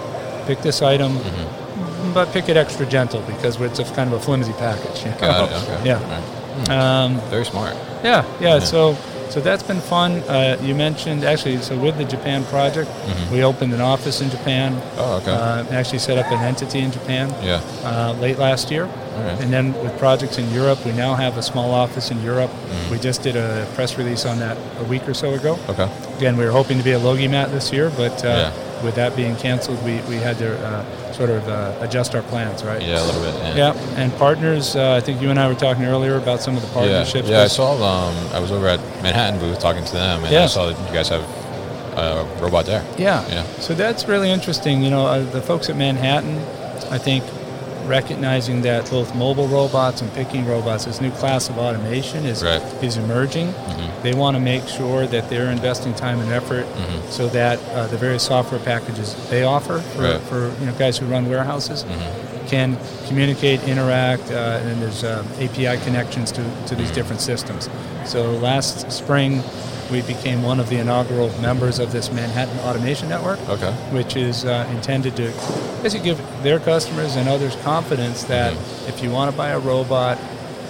pick 0.45 0.61
this 0.61 0.81
item, 0.81 1.13
Mm-hmm. 1.17 2.13
but 2.13 2.31
pick 2.33 2.49
it 2.49 2.57
extra 2.57 2.85
gentle 2.85 3.21
because 3.21 3.59
it's 3.61 3.79
a 3.79 3.85
kind 3.95 4.11
of 4.11 4.19
a 4.19 4.23
flimsy 4.23 4.53
package. 4.53 5.05
you 5.05 5.11
Got 5.19 5.49
it. 5.51 5.55
Okay. 5.63 5.85
Yeah. 5.85 5.99
Right. 6.11 6.69
Um, 6.69 7.19
Very 7.29 7.45
smart. 7.45 7.75
yeah, 8.03 8.25
yeah. 8.41 8.59
So, 8.59 8.97
so 9.29 9.39
that's 9.41 9.63
been 9.63 9.81
fun. 9.81 10.11
Uh, 10.29 10.57
you 10.61 10.73
mentioned 10.75 11.23
actually, 11.23 11.57
so 11.57 11.77
with 11.77 11.97
the 11.97 12.05
Japan 12.05 12.43
project, 12.45 12.89
we 13.31 13.43
opened 13.43 13.73
an 13.73 13.81
office 13.81 14.21
in 14.21 14.29
Japan. 14.29 14.73
Mm-hmm. 14.73 14.99
Oh, 14.99 15.17
okay. 15.17 15.31
Uh, 15.31 15.63
actually 15.79 15.99
set 15.99 16.17
up 16.17 16.31
an 16.31 16.39
entity 16.39 16.79
in 16.79 16.91
Japan 16.91 17.29
Yeah. 17.43 17.61
uh, 17.83 18.13
late 18.19 18.37
last 18.37 18.71
year. 18.71 18.85
right. 18.85 19.41
And 19.41 19.51
then 19.51 19.73
with 19.83 19.97
projects 19.97 20.37
in 20.37 20.49
Europe, 20.53 20.79
we 20.85 20.91
now 20.91 21.15
have 21.15 21.37
a 21.37 21.41
small 21.43 21.71
office 21.71 22.11
in 22.11 22.21
Europe. 22.23 22.51
Mm-hmm. 22.51 22.91
We 22.91 22.99
just 22.99 23.21
did 23.23 23.35
a 23.35 23.67
press 23.75 23.97
release 23.97 24.25
on 24.25 24.39
that 24.39 24.57
a 24.79 24.83
week 24.85 25.07
or 25.07 25.13
so 25.13 25.33
ago. 25.33 25.57
Okay. 25.69 25.89
Again, 26.17 26.37
we 26.37 26.45
were 26.45 26.51
hoping 26.51 26.77
to 26.77 26.83
be 26.83 26.93
at 26.93 27.01
Logimat 27.01 27.51
this 27.51 27.71
year, 27.73 27.89
but 27.97 28.23
uh, 28.23 28.27
Yeah. 28.27 28.51
With 28.83 28.95
that 28.95 29.15
being 29.15 29.35
canceled, 29.35 29.83
we, 29.83 29.99
we 30.01 30.15
had 30.15 30.37
to 30.39 30.57
uh, 30.65 31.11
sort 31.13 31.29
of 31.29 31.47
uh, 31.47 31.75
adjust 31.81 32.15
our 32.15 32.21
plans, 32.23 32.63
right? 32.63 32.81
Yeah, 32.81 33.03
a 33.03 33.05
little 33.05 33.21
bit. 33.21 33.33
Yeah. 33.55 33.73
Yeah, 33.73 33.99
and 33.99 34.13
partners. 34.17 34.75
Uh, 34.75 34.93
I 34.93 34.99
think 34.99 35.21
you 35.21 35.29
and 35.29 35.39
I 35.39 35.47
were 35.47 35.55
talking 35.55 35.85
earlier 35.85 36.15
about 36.17 36.41
some 36.41 36.55
of 36.55 36.61
the 36.61 36.67
partnerships. 36.69 37.27
yeah. 37.29 37.37
yeah 37.37 37.43
I 37.43 37.47
saw. 37.47 37.73
Um, 37.73 38.15
I 38.33 38.39
was 38.39 38.51
over 38.51 38.67
at 38.67 38.79
Manhattan 39.01 39.39
booth 39.39 39.59
talking 39.59 39.83
to 39.85 39.93
them, 39.93 40.19
and 40.23 40.27
I 40.27 40.31
Yeah. 40.31 40.47
saw 40.47 40.67
that 40.67 40.77
you 40.87 40.93
guys 40.93 41.09
have 41.09 41.21
a 41.97 42.23
robot 42.39 42.65
there. 42.65 42.85
Yeah. 42.97 43.27
Yeah. 43.29 43.43
So 43.59 43.73
that's 43.73 44.07
really 44.07 44.29
interesting. 44.29 44.83
You 44.83 44.89
know, 44.91 45.05
uh, 45.07 45.23
the 45.31 45.41
folks 45.41 45.69
at 45.69 45.75
Manhattan, 45.75 46.37
I 46.91 46.97
think, 46.99 47.23
recognizing 47.87 48.61
that 48.63 48.89
both 48.89 49.15
mobile 49.15 49.47
robots 49.47 50.01
and 50.01 50.11
picking 50.13 50.45
robots, 50.45 50.85
this 50.85 51.01
new 51.01 51.11
class 51.11 51.49
of 51.49 51.57
automation, 51.57 52.25
is 52.25 52.43
Right. 52.43 52.61
Mm-hmm. 52.61 52.85
is 52.85 52.97
emerging. 52.97 53.53
They 54.03 54.13
want 54.13 54.35
to 54.35 54.39
make 54.39 54.67
sure 54.67 55.07
that 55.07 55.29
they're 55.29 55.49
investing 55.51 55.93
time 55.95 56.19
and 56.19 56.31
effort 56.31 56.65
so 57.09 57.27
that 57.29 57.59
uh, 57.69 57.87
the 57.87 57.97
various 57.97 58.23
software 58.23 58.59
packages 58.59 59.15
they 59.29 59.43
offer 59.43 59.79
for, 59.79 60.01
Right. 60.01 60.21
for 60.21 60.53
you 60.59 60.65
know 60.67 60.73
guys 60.73 60.97
who 60.97 61.05
run 61.07 61.27
warehouses 61.29 61.83
Mm-hmm. 61.83 62.47
can 62.47 62.77
communicate, 63.07 63.61
interact, 63.63 64.29
uh, 64.31 64.61
and 64.63 64.81
there's 64.81 65.03
uh, 65.03 65.23
API 65.39 65.77
connections 65.83 66.31
to, 66.31 66.43
to 66.67 66.75
these 66.75 66.91
different 66.91 67.21
systems. 67.21 67.69
So 68.05 68.31
last 68.37 68.89
spring, 68.91 69.41
we 69.91 70.01
became 70.01 70.41
one 70.43 70.59
of 70.59 70.69
the 70.69 70.77
inaugural 70.77 71.29
members 71.41 71.79
of 71.79 71.91
this 71.91 72.11
Manhattan 72.11 72.57
Automation 72.59 73.07
Network 73.09 73.39
Okay. 73.49 73.71
which 73.91 74.15
is 74.15 74.45
uh, 74.45 74.67
intended 74.75 75.15
to 75.17 75.27
basically 75.81 76.05
give 76.09 76.43
their 76.43 76.59
customers 76.59 77.15
and 77.15 77.27
others 77.29 77.55
confidence 77.63 78.23
that 78.25 78.53
if 78.87 79.01
you 79.03 79.09
want 79.11 79.31
to 79.31 79.37
buy 79.37 79.49
a 79.49 79.59
robot 79.59 80.17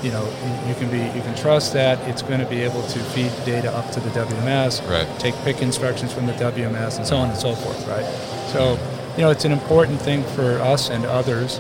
you 0.04 0.12
know, 0.12 0.24
you 0.68 0.76
can 0.76 0.92
be 0.92 1.00
you 1.18 1.24
can 1.24 1.36
trust 1.36 1.74
that 1.74 1.98
it's 2.08 2.22
going 2.22 2.40
to 2.40 2.46
be 2.46 2.62
able 2.62 2.84
to 2.84 3.00
feed 3.00 3.32
data 3.46 3.72
up 3.76 3.90
to 3.92 4.00
the 4.00 4.10
WMS, 4.12 4.88
Right. 4.88 5.08
take 5.20 5.34
pick 5.44 5.60
instructions 5.64 6.14
from 6.14 6.28
the 6.28 6.34
WMS, 6.34 6.98
and 6.98 7.08
so 7.08 7.18
on 7.18 7.30
and 7.30 7.38
so 7.38 7.56
forth, 7.56 7.88
right? 7.88 8.06
So, 8.54 8.78
you 9.18 9.24
know, 9.24 9.32
it's 9.32 9.44
an 9.46 9.52
important 9.52 10.00
thing 10.00 10.22
for 10.36 10.60
us 10.62 10.92
and 10.92 11.04
others. 11.08 11.60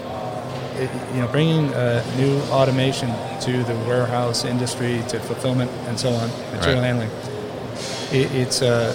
It, 0.76 0.88
you 1.16 1.22
know, 1.22 1.28
bringing 1.30 1.74
uh, 1.74 2.04
new 2.16 2.38
automation 2.52 3.10
to 3.42 3.64
the 3.64 3.74
warehouse 3.88 4.46
industry, 4.46 5.02
to 5.10 5.20
fulfillment, 5.20 5.72
and 5.88 6.00
so 6.00 6.10
on, 6.10 6.30
material 6.54 6.82
Right. 6.82 6.86
handling. 6.86 7.10
It, 8.12 8.32
it's 8.34 8.62
uh, 8.62 8.94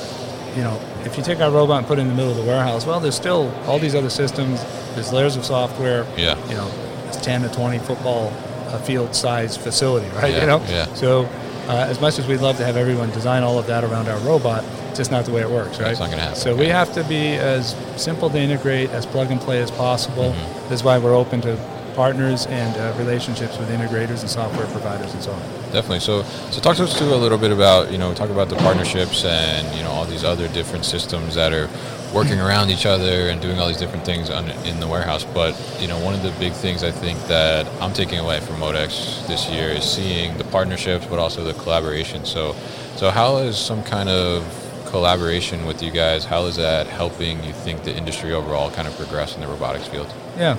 you 0.57 0.63
know, 0.63 0.81
if 1.05 1.17
you 1.17 1.23
take 1.25 1.41
our 1.41 1.51
robot 1.51 1.79
and 1.79 1.87
put 1.87 1.99
it 1.99 2.03
in 2.03 2.09
the 2.09 2.15
middle 2.15 2.31
of 2.31 2.37
the 2.37 2.45
warehouse, 2.45 2.87
well, 2.87 3.01
there's 3.01 3.15
still 3.15 3.51
all 3.67 3.79
these 3.79 3.95
other 3.95 4.11
systems. 4.11 4.63
There's 4.95 5.13
layers 5.13 5.37
of 5.37 5.45
software. 5.45 6.07
Yeah. 6.17 6.37
You 6.49 6.55
know, 6.57 6.71
it's 7.09 7.17
10 7.19 7.43
to 7.43 7.49
20 7.49 7.79
football 7.81 8.29
uh, 8.69 8.79
field 8.81 9.15
size 9.15 9.57
facility, 9.57 10.09
right? 10.17 10.33
Yeah, 10.33 10.41
You 10.43 10.47
know. 10.47 10.65
yeah. 10.69 10.93
So, 10.95 11.25
uh, 11.69 11.87
as 11.89 12.01
much 12.01 12.19
as 12.19 12.27
we'd 12.27 12.41
love 12.41 12.57
to 12.59 12.65
have 12.65 12.77
everyone 12.77 13.11
design 13.11 13.43
all 13.43 13.59
of 13.59 13.67
that 13.69 13.85
around 13.85 14.09
our 14.09 14.19
robot, 14.21 14.65
it's 14.89 14.99
just 14.99 15.11
not 15.11 15.25
the 15.25 15.33
way 15.33 15.41
it 15.43 15.49
works, 15.49 15.79
right? 15.79 15.87
That's 15.87 16.01
not 16.01 16.11
gonna 16.11 16.23
happen, 16.23 16.37
So 16.39 16.55
we 16.57 16.67
have 16.67 16.93
to 16.95 17.05
be 17.05 17.35
as 17.35 17.75
simple 17.97 18.29
to 18.31 18.39
integrate, 18.39 18.91
as 18.91 19.07
plug 19.07 19.31
and 19.31 19.41
play 19.41 19.63
as 19.63 19.71
possible. 19.71 20.33
Mm-hmm. 20.33 20.69
This 20.69 20.81
is 20.81 20.85
why 20.85 20.99
we're 20.99 21.15
open 21.15 21.41
to 21.43 21.57
partners 21.95 22.47
and 22.47 22.77
uh, 22.77 22.97
relationships 22.99 23.59
with 23.59 23.69
integrators 23.71 24.21
and 24.21 24.31
software 24.31 24.67
providers 24.69 25.13
and 25.13 25.23
so 25.23 25.33
on. 25.33 25.41
Definitely. 25.73 26.01
So, 26.01 26.23
so 26.23 26.61
talk 26.61 26.77
to 26.77 26.85
us 26.85 26.99
too 26.99 27.07
a 27.07 27.17
little 27.17 27.39
bit 27.39 27.51
about 27.51 27.91
you 27.91 27.99
know 27.99 28.15
talk 28.15 28.31
about 28.31 28.49
the 28.49 28.57
partnerships 28.57 29.25
and 29.25 29.77
you 29.77 29.83
know 29.83 29.91
all 29.91 30.05
these 30.05 30.25
other 30.25 30.49
different 30.49 30.85
systems 30.85 31.35
that 31.35 31.53
are 31.53 31.69
working 32.15 32.41
around 32.41 32.69
each 32.71 32.85
other 32.85 33.31
and 33.31 33.41
doing 33.41 33.59
all 33.59 33.69
these 33.69 33.79
different 33.79 34.05
things 34.05 34.29
on, 34.29 34.51
in 34.67 34.81
the 34.81 34.87
warehouse. 34.87 35.25
But 35.25 35.55
you 35.81 35.89
know 35.89 35.99
one 36.05 36.15
of 36.15 36.23
the 36.23 36.33
big 36.39 36.53
things 36.53 36.83
I 36.83 36.91
think 36.91 37.19
that 37.29 37.67
I'm 37.83 37.93
taking 37.93 38.19
away 38.19 38.41
from 38.41 38.57
Modex 38.57 39.27
this 39.27 39.49
year 39.49 39.69
is 39.69 39.85
seeing 39.85 40.37
the 40.39 40.45
partnerships, 40.45 41.07
but 41.07 41.19
also 41.19 41.45
the 41.45 41.55
collaboration. 41.55 42.25
So, 42.25 42.55
so 42.97 43.11
how 43.11 43.39
is 43.39 43.57
some 43.57 43.83
kind 43.83 44.09
of 44.09 44.45
collaboration 44.93 45.65
with 45.65 45.83
you 45.83 45.91
guys? 45.91 46.27
How 46.27 46.45
is 46.45 46.57
that 46.57 46.87
helping 46.87 47.43
you 47.45 47.53
think 47.55 47.83
the 47.83 47.97
industry 47.97 48.35
overall 48.35 48.71
kind 48.71 48.87
of 48.87 48.95
progress 48.97 49.35
in 49.35 49.41
the 49.41 49.49
robotics 49.49 49.89
field? 49.89 50.13
Yeah, 50.37 50.59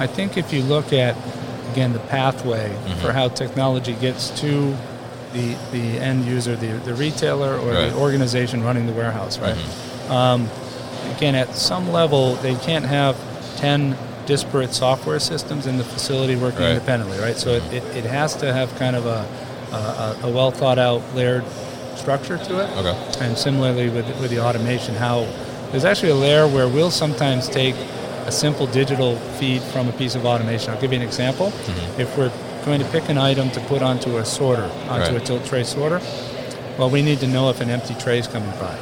I 0.00 0.06
think 0.06 0.36
if 0.36 0.52
you 0.52 0.62
look 0.62 0.92
at 0.92 1.14
again 1.72 1.92
the 1.92 2.00
pathway 2.00 2.68
Mm-hmm. 2.70 3.00
for 3.00 3.12
how 3.12 3.28
technology 3.28 3.94
gets 3.94 4.30
to 4.40 4.76
the 5.32 5.54
the 5.70 5.98
end 6.00 6.24
user, 6.24 6.56
the 6.56 6.72
the 6.84 6.94
retailer 6.94 7.54
or 7.54 7.58
Right. 7.58 7.76
Mm-hmm. 7.76 7.94
the 7.96 8.00
organization 8.02 8.64
running 8.64 8.86
the 8.86 8.92
warehouse, 8.92 9.38
right? 9.38 9.56
Um, 10.10 10.48
again, 11.16 11.34
at 11.36 11.54
some 11.54 11.92
level, 11.92 12.34
they 12.36 12.56
can't 12.56 12.84
have 12.86 13.14
ten 13.56 13.96
disparate 14.26 14.72
software 14.72 15.20
systems 15.20 15.66
in 15.66 15.76
the 15.78 15.84
facility 15.84 16.34
working 16.36 16.60
Right. 16.62 16.72
independently, 16.72 17.18
right? 17.18 17.36
So 17.36 17.50
it, 17.50 17.62
it, 17.72 17.84
it 17.96 18.04
has 18.04 18.34
to 18.36 18.52
have 18.52 18.68
kind 18.76 18.96
of 18.96 19.06
a, 19.06 19.20
a, 19.72 20.26
a 20.28 20.30
well 20.30 20.50
thought 20.50 20.78
out 20.78 21.02
layered 21.14 21.44
structure 21.96 22.38
to 22.38 22.52
it. 22.64 22.68
Okay. 22.78 22.96
And 23.24 23.36
similarly 23.36 23.88
with, 23.90 24.06
with 24.20 24.30
the 24.30 24.40
automation, 24.40 24.94
how 24.94 25.26
there's 25.70 25.84
actually 25.84 26.10
a 26.12 26.20
layer 26.26 26.48
where 26.48 26.68
we'll 26.68 26.90
sometimes 26.90 27.48
take 27.48 27.74
a 28.26 28.32
simple 28.32 28.66
digital 28.66 29.16
feed 29.38 29.62
from 29.62 29.88
a 29.88 29.92
piece 29.92 30.14
of 30.14 30.24
automation. 30.26 30.72
I'll 30.72 30.80
give 30.80 30.92
you 30.92 30.98
an 31.00 31.06
example. 31.06 31.52
If 31.98 32.16
we're 32.16 32.32
going 32.64 32.80
to 32.80 32.86
pick 32.88 33.08
an 33.08 33.18
item 33.18 33.50
to 33.52 33.60
put 33.60 33.82
onto 33.82 34.18
a 34.18 34.24
sorter, 34.24 34.70
onto 34.88 35.12
Right. 35.12 35.14
a 35.14 35.20
tilt 35.20 35.44
tray 35.46 35.64
sorter, 35.64 36.00
well, 36.78 36.90
we 36.90 37.02
need 37.02 37.20
to 37.20 37.26
know 37.26 37.50
if 37.50 37.60
an 37.60 37.70
empty 37.70 37.94
tray 37.94 38.18
is 38.18 38.26
coming 38.26 38.50
by. 38.60 38.76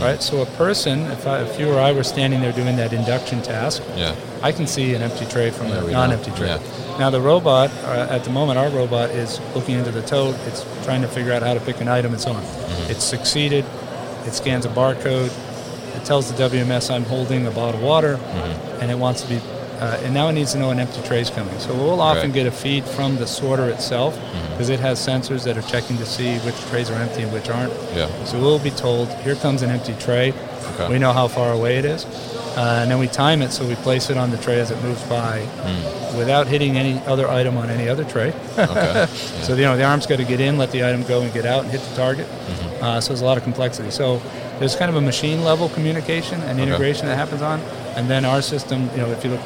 Right? 0.00 0.22
So 0.22 0.42
a 0.42 0.46
person, 0.46 1.00
if, 1.10 1.26
I, 1.26 1.40
if 1.42 1.58
you 1.58 1.68
or 1.72 1.80
I 1.80 1.90
were 1.90 2.04
standing 2.04 2.40
there 2.40 2.52
doing 2.52 2.76
that 2.76 2.92
induction 2.92 3.42
task, 3.42 3.82
Yeah. 3.96 4.14
I 4.40 4.52
can 4.52 4.66
see 4.68 4.94
an 4.94 5.02
empty 5.02 5.26
tray 5.26 5.50
from 5.50 5.68
Yeah, 5.68 5.84
a 5.84 5.90
non-empty 5.90 6.30
tray. 6.32 6.46
Yeah. 6.48 6.98
Now 7.00 7.10
the 7.10 7.20
robot, 7.20 7.70
uh, 7.84 8.06
at 8.08 8.22
the 8.22 8.30
moment, 8.30 8.58
our 8.60 8.68
robot 8.70 9.10
is 9.10 9.40
looking 9.56 9.76
into 9.76 9.90
the 9.90 10.02
tote. 10.02 10.36
It's 10.46 10.64
trying 10.84 11.02
to 11.02 11.08
figure 11.08 11.32
out 11.32 11.42
how 11.42 11.54
to 11.54 11.60
pick 11.60 11.80
an 11.80 11.88
item 11.88 12.12
and 12.12 12.20
so 12.20 12.30
on. 12.32 12.42
Mm-hmm. 12.42 12.90
It's 12.92 13.02
succeeded. 13.02 13.64
It 14.24 14.34
scans 14.34 14.64
a 14.66 14.68
barcode. 14.68 15.32
It 15.96 16.04
tells 16.04 16.32
the 16.32 16.42
WMS 16.48 16.90
I'm 16.90 17.04
holding 17.04 17.46
a 17.46 17.50
bottle 17.50 17.76
of 17.80 17.82
water, 17.82 18.16
Mm-hmm. 18.16 18.80
and 18.82 18.90
it 18.90 18.98
wants 18.98 19.22
to 19.22 19.28
be. 19.28 19.40
Uh, 19.80 19.98
and 20.04 20.14
now 20.14 20.28
it 20.28 20.32
needs 20.32 20.52
to 20.52 20.58
know 20.58 20.70
an 20.70 20.78
empty 20.78 21.02
tray 21.02 21.20
is 21.20 21.28
coming. 21.28 21.58
So 21.58 21.74
we'll 21.74 22.00
often 22.00 22.26
Right. 22.30 22.34
get 22.34 22.46
a 22.46 22.52
feed 22.52 22.84
from 22.84 23.16
the 23.16 23.26
sorter 23.26 23.68
itself 23.68 24.14
Mm-hmm. 24.16 24.50
because 24.52 24.68
it 24.68 24.78
has 24.80 25.04
sensors 25.04 25.42
that 25.44 25.56
are 25.58 25.62
checking 25.62 25.96
to 25.98 26.06
see 26.06 26.38
which 26.40 26.54
trays 26.70 26.88
are 26.90 26.94
empty 26.94 27.22
and 27.22 27.32
which 27.32 27.48
aren't. 27.50 27.72
Yeah. 27.94 28.08
So 28.24 28.40
we'll 28.40 28.60
be 28.60 28.70
told, 28.70 29.08
here 29.24 29.34
comes 29.34 29.62
an 29.62 29.70
empty 29.70 29.94
tray. 29.98 30.32
Okay. 30.74 30.88
We 30.88 30.98
know 31.00 31.12
how 31.12 31.26
far 31.26 31.52
away 31.52 31.78
it 31.78 31.84
is. 31.84 32.04
Uh, 32.56 32.80
and 32.82 32.90
then 32.90 32.98
we 32.98 33.06
time 33.08 33.40
it 33.42 33.50
so 33.50 33.66
we 33.66 33.74
place 33.76 34.10
it 34.10 34.16
on 34.16 34.30
the 34.30 34.36
tray 34.38 34.60
as 34.60 34.70
it 34.70 34.82
moves 34.82 35.02
by 35.04 35.40
Hmm. 35.40 36.18
without 36.18 36.46
hitting 36.46 36.76
any 36.76 37.00
other 37.06 37.26
item 37.28 37.56
on 37.56 37.70
any 37.70 37.88
other 37.88 38.04
tray. 38.04 38.32
Okay. 38.58 39.06
So, 39.42 39.54
you 39.54 39.62
know, 39.62 39.76
the 39.76 39.84
arm's 39.84 40.06
got 40.06 40.16
to 40.18 40.24
get 40.24 40.40
in, 40.40 40.56
let 40.58 40.70
the 40.70 40.84
item 40.84 41.02
go 41.04 41.22
and 41.22 41.32
get 41.32 41.46
out 41.46 41.62
and 41.64 41.70
hit 41.72 41.80
the 41.80 41.96
target. 41.96 42.26
Mm-hmm. 42.26 42.84
Uh, 42.84 43.00
so 43.00 43.08
there's 43.08 43.22
a 43.22 43.24
lot 43.24 43.36
of 43.38 43.42
complexity. 43.44 43.90
So 43.90 44.20
there's 44.58 44.76
kind 44.76 44.88
of 44.90 44.96
a 44.96 45.00
machine 45.00 45.42
level 45.42 45.68
communication 45.70 46.40
and 46.42 46.60
Okay. 46.60 46.62
integration 46.68 47.06
that 47.06 47.16
happens 47.16 47.42
on. 47.42 47.60
And 47.96 48.08
then 48.10 48.24
our 48.24 48.42
system, 48.42 48.88
you 48.92 48.98
know, 48.98 49.10
if 49.10 49.24
you 49.24 49.30
look, 49.30 49.40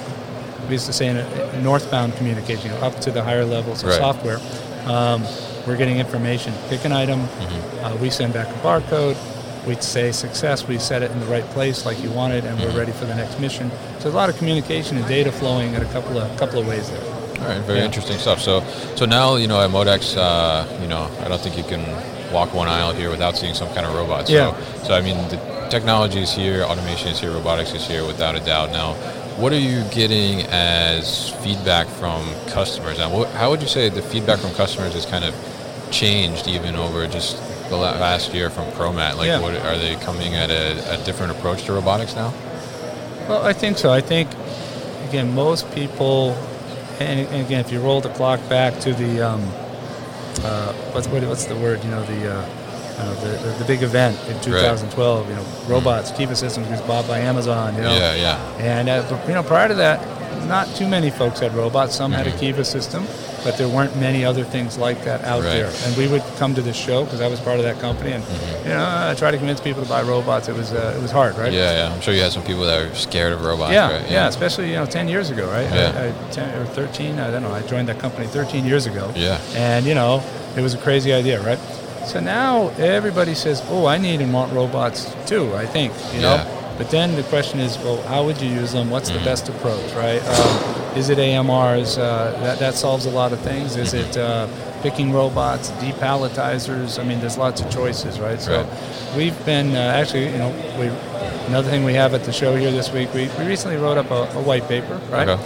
we 0.66 0.72
used 0.72 0.86
to 0.86 0.92
say 0.92 1.06
in 1.06 1.16
a, 1.16 1.60
northbound 1.62 2.14
communication, 2.16 2.70
you 2.70 2.76
know, 2.78 2.84
up 2.86 3.00
to 3.00 3.10
the 3.12 3.22
higher 3.22 3.44
levels 3.44 3.82
of 3.84 3.90
Right. 3.90 3.98
software, 3.98 4.38
um, 4.86 5.22
we're 5.66 5.76
getting 5.76 5.98
information. 5.98 6.52
Pick 6.68 6.84
an 6.84 6.92
item, 6.92 7.20
Mm-hmm. 7.20 7.84
uh, 7.84 7.94
we 7.96 8.10
send 8.10 8.32
back 8.34 8.48
a 8.48 8.58
barcode. 8.66 9.16
We 9.66 9.74
say 9.76 10.12
success, 10.12 10.66
we 10.68 10.78
set 10.78 11.02
it 11.02 11.10
in 11.10 11.18
the 11.18 11.26
right 11.26 11.44
place 11.46 11.84
like 11.84 12.00
you 12.02 12.10
wanted, 12.10 12.44
and 12.44 12.56
Mm-hmm. 12.58 12.72
we're 12.72 12.78
ready 12.78 12.92
for 12.92 13.04
the 13.04 13.14
next 13.14 13.38
mission. 13.40 13.70
So 13.70 13.76
there's 14.04 14.14
a 14.14 14.16
lot 14.16 14.28
of 14.30 14.36
communication 14.38 14.96
and 14.96 15.06
data 15.08 15.32
flowing 15.32 15.74
in 15.74 15.82
a 15.82 15.92
couple 15.92 16.18
of 16.18 16.36
couple 16.38 16.60
of 16.60 16.66
ways 16.68 16.88
there. 16.90 17.02
All 17.42 17.48
right, 17.48 17.60
very 17.62 17.80
Yeah. 17.80 17.84
interesting 17.86 18.18
stuff. 18.18 18.40
So, 18.40 18.62
so 18.94 19.04
now 19.06 19.36
you 19.36 19.46
know 19.48 19.60
at 19.60 19.70
Modex, 19.70 20.16
uh, 20.16 20.64
you 20.80 20.88
know, 20.88 21.10
I 21.22 21.28
don't 21.28 21.40
think 21.40 21.56
you 21.58 21.64
can 21.64 21.82
walk 22.32 22.54
one 22.54 22.68
aisle 22.68 22.92
here 22.92 23.10
without 23.10 23.36
seeing 23.36 23.54
some 23.54 23.68
kind 23.74 23.84
of 23.86 23.94
robot. 23.94 24.28
So, 24.28 24.32
Yeah. 24.32 24.54
so 24.84 24.94
I 24.94 25.00
mean, 25.00 25.16
the 25.28 25.38
technology 25.68 26.20
is 26.22 26.32
here, 26.32 26.62
automation 26.62 27.08
is 27.08 27.18
here, 27.20 27.32
robotics 27.32 27.72
is 27.74 27.86
here, 27.86 28.04
without 28.06 28.36
a 28.36 28.40
doubt. 28.40 28.70
Now, 28.70 28.94
what 29.36 29.52
are 29.52 29.58
you 29.58 29.82
getting 29.90 30.42
as 30.50 31.30
feedback 31.44 31.86
from 31.88 32.22
customers? 32.48 32.98
Now, 32.98 33.10
what, 33.10 33.28
how 33.30 33.50
would 33.50 33.60
you 33.60 33.68
say 33.68 33.88
the 33.90 34.00
feedback 34.02 34.38
from 34.38 34.52
customers 34.54 34.94
has 34.94 35.04
kind 35.06 35.24
of 35.24 35.34
changed 35.90 36.48
even 36.48 36.74
over 36.76 37.06
just 37.06 37.36
the 37.68 37.76
last 37.76 38.32
year 38.34 38.50
from 38.50 38.64
ProMat? 38.72 39.16
Like, 39.16 39.26
Yeah. 39.26 39.40
what 39.40 39.54
are 39.56 39.76
they 39.78 39.96
coming 39.96 40.34
at 40.34 40.50
a, 40.50 41.00
a 41.00 41.04
different 41.04 41.32
approach 41.32 41.64
to 41.64 41.72
robotics 41.72 42.14
now? 42.14 42.32
Well, 43.28 43.44
I 43.44 43.52
think 43.52 43.76
so. 43.78 43.92
I 43.92 44.00
think, 44.00 44.28
again, 45.08 45.34
most 45.34 45.70
people, 45.74 46.30
and, 47.00 47.20
and 47.28 47.44
again, 47.44 47.60
if 47.60 47.72
you 47.72 47.80
roll 47.80 48.00
the 48.00 48.10
clock 48.10 48.40
back 48.48 48.78
to 48.80 48.92
the, 48.94 49.20
um, 49.20 49.42
uh, 50.44 50.72
what's, 50.92 51.08
what, 51.08 51.22
what's 51.24 51.46
the 51.46 51.56
word, 51.56 51.82
you 51.82 51.90
know, 51.90 52.02
the, 52.04 52.32
uh, 52.34 52.48
uh, 52.98 53.14
the, 53.20 53.28
the, 53.28 53.58
the 53.58 53.64
big 53.66 53.82
event 53.82 54.16
in 54.28 54.40
2012, 54.40 55.28
you 55.28 55.34
know, 55.34 55.44
robots, 55.66 56.10
Kiva 56.12 56.34
Systems 56.36 56.68
was 56.68 56.80
bought 56.82 57.06
by 57.06 57.18
Amazon, 57.18 57.74
you 57.74 57.82
know. 57.82 57.94
Yeah, 57.94 58.14
yeah. 58.14 58.56
And, 58.58 58.88
uh, 58.88 59.22
you 59.26 59.34
know, 59.34 59.42
prior 59.42 59.68
to 59.68 59.74
that, 59.74 60.00
not 60.46 60.66
too 60.76 60.86
many 60.86 61.10
folks 61.10 61.40
had 61.40 61.54
robots. 61.54 61.94
Some 61.94 62.12
had 62.12 62.26
a 62.26 62.30
Mhm. 62.32 62.40
Kiva 62.40 62.64
system, 62.64 63.06
but 63.44 63.56
there 63.58 63.68
weren't 63.68 63.96
many 63.96 64.24
other 64.24 64.44
things 64.44 64.76
like 64.78 65.04
that 65.04 65.24
out 65.24 65.42
Right. 65.42 65.52
there. 65.54 65.70
And 65.86 65.96
we 65.96 66.06
would 66.08 66.22
come 66.38 66.54
to 66.54 66.62
this 66.62 66.76
show 66.76 67.04
because 67.04 67.20
I 67.20 67.28
was 67.28 67.40
part 67.40 67.58
of 67.58 67.64
that 67.64 67.80
company, 67.80 68.12
and 68.12 68.22
Mm-hmm. 68.24 68.68
you 68.68 68.74
know, 68.74 68.84
I 69.10 69.14
tried 69.14 69.32
to 69.32 69.38
convince 69.38 69.60
people 69.60 69.82
to 69.82 69.88
buy 69.88 70.02
robots. 70.02 70.48
It 70.48 70.56
was 70.56 70.72
uh, 70.72 70.94
it 70.96 71.02
was 71.02 71.10
hard, 71.10 71.36
right? 71.38 71.52
Yeah, 71.52 71.72
yeah. 71.78 71.92
I'm 71.92 72.00
sure 72.00 72.12
you 72.14 72.22
had 72.22 72.32
some 72.32 72.42
people 72.42 72.64
that 72.64 72.78
are 72.78 72.94
scared 72.94 73.32
of 73.32 73.44
robots. 73.44 73.72
Yeah, 73.72 73.90
right? 73.92 74.10
yeah, 74.10 74.28
especially 74.28 74.68
you 74.70 74.76
know, 74.76 74.86
ten 74.86 75.08
years 75.08 75.30
ago, 75.30 75.46
right? 75.46 75.66
Yeah. 75.72 75.92
I, 75.96 76.06
I, 76.08 76.12
10 76.32 76.48
or 76.60 76.64
thirteen, 76.66 77.18
I 77.18 77.30
don't 77.30 77.42
know. 77.42 77.52
I 77.54 77.62
joined 77.62 77.88
that 77.88 77.98
company 77.98 78.26
thirteen 78.26 78.64
years 78.66 78.86
ago. 78.86 79.10
Yeah. 79.14 79.38
and 79.56 79.86
you 79.86 79.94
know, 79.94 80.22
it 80.56 80.62
was 80.62 80.74
a 80.74 80.78
crazy 80.78 81.12
idea, 81.12 81.40
right? 81.40 81.58
So 82.06 82.20
now 82.20 82.70
everybody 82.78 83.34
says, 83.34 83.62
"Oh, 83.68 83.86
I 83.86 83.98
need 83.98 84.20
and 84.20 84.32
want 84.32 84.52
robots 84.52 85.06
too." 85.26 85.50
I 85.56 85.66
think, 85.66 85.92
you 86.14 86.20
know. 86.22 86.40
But 86.78 86.90
then 86.90 87.14
the 87.16 87.22
question 87.24 87.58
is, 87.60 87.78
well, 87.78 88.02
how 88.02 88.24
would 88.24 88.40
you 88.40 88.50
use 88.50 88.72
them? 88.72 88.90
What's 88.90 89.08
Mm-hmm. 89.10 89.18
the 89.20 89.24
best 89.24 89.48
approach, 89.48 89.92
right? 89.94 90.20
Um, 90.22 90.96
is 90.98 91.08
it 91.08 91.18
AMRs? 91.18 91.96
Uh, 91.98 92.32
that 92.42 92.58
that 92.58 92.74
solves 92.74 93.06
a 93.06 93.10
lot 93.10 93.32
of 93.32 93.40
things. 93.40 93.76
Is 93.76 93.92
Mm-hmm. 93.94 94.10
it 94.10 94.16
uh, 94.18 94.48
picking 94.82 95.12
robots, 95.12 95.70
depalletizers? 95.82 96.98
I 96.98 97.04
mean, 97.04 97.20
there's 97.20 97.38
lots 97.38 97.60
of 97.60 97.70
choices, 97.70 98.18
right? 98.20 98.40
So 98.40 98.62
Right. 98.62 99.16
we've 99.16 99.46
been 99.46 99.74
uh, 99.74 99.78
actually, 100.00 100.26
you 100.30 100.38
know, 100.38 100.50
we 100.78 100.86
another 101.48 101.70
thing 101.70 101.84
we 101.84 101.94
have 101.94 102.12
at 102.14 102.24
the 102.24 102.32
show 102.32 102.56
here 102.56 102.70
this 102.72 102.92
week. 102.92 103.12
We, 103.14 103.28
we 103.38 103.46
recently 103.46 103.76
wrote 103.76 103.98
up 103.98 104.10
a, 104.10 104.38
a 104.38 104.42
white 104.42 104.66
paper, 104.68 105.00
right? 105.10 105.28
Okay. 105.28 105.42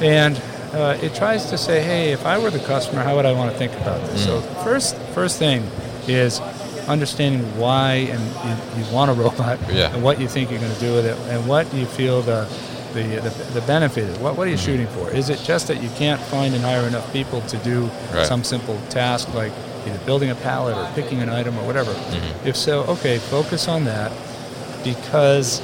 and 0.00 0.40
uh, 0.72 0.96
it 1.02 1.14
tries 1.14 1.46
to 1.50 1.56
say, 1.58 1.82
hey, 1.82 2.12
if 2.12 2.24
I 2.26 2.38
were 2.38 2.50
the 2.50 2.60
customer, 2.60 3.02
how 3.02 3.16
would 3.16 3.24
I 3.26 3.32
want 3.32 3.50
to 3.50 3.56
think 3.58 3.72
about 3.80 4.00
this? 4.08 4.24
So 4.24 4.40
first, 4.62 4.96
first 5.14 5.38
thing 5.38 5.62
is 6.06 6.38
understanding 6.88 7.42
why 7.58 7.94
and 7.94 8.78
you, 8.78 8.84
you 8.84 8.92
want 8.94 9.10
a 9.10 9.14
robot 9.14 9.58
Yeah. 9.70 9.92
and 9.94 10.02
what 10.02 10.20
you 10.20 10.28
think 10.28 10.50
you're 10.50 10.60
going 10.60 10.72
to 10.72 10.80
do 10.80 10.92
with 10.94 11.06
it 11.06 11.18
and 11.30 11.46
what 11.48 11.72
you 11.74 11.86
feel 11.86 12.22
the 12.22 12.48
the, 12.94 13.02
the, 13.20 13.60
the 13.60 13.66
benefit 13.66 14.04
is. 14.04 14.18
What, 14.18 14.38
what 14.38 14.46
are 14.46 14.50
you 14.50 14.56
mm-hmm. 14.56 14.64
shooting 14.64 14.86
for? 14.86 15.10
Is 15.10 15.28
it 15.28 15.38
just 15.40 15.68
that 15.68 15.82
you 15.82 15.90
can't 15.90 16.18
find 16.20 16.54
and 16.54 16.64
hire 16.64 16.86
enough 16.86 17.12
people 17.12 17.42
to 17.42 17.58
do 17.58 17.90
Right. 18.14 18.26
some 18.26 18.42
simple 18.42 18.80
task 18.88 19.34
like 19.34 19.52
either 19.86 19.98
building 20.06 20.30
a 20.30 20.34
pallet 20.36 20.76
or 20.78 20.90
picking 20.94 21.20
an 21.20 21.28
item 21.28 21.58
or 21.58 21.66
whatever? 21.66 21.92
Mm-hmm. 21.92 22.48
If 22.48 22.56
so, 22.56 22.84
okay, 22.84 23.18
focus 23.18 23.68
on 23.68 23.84
that 23.84 24.12
because 24.82 25.60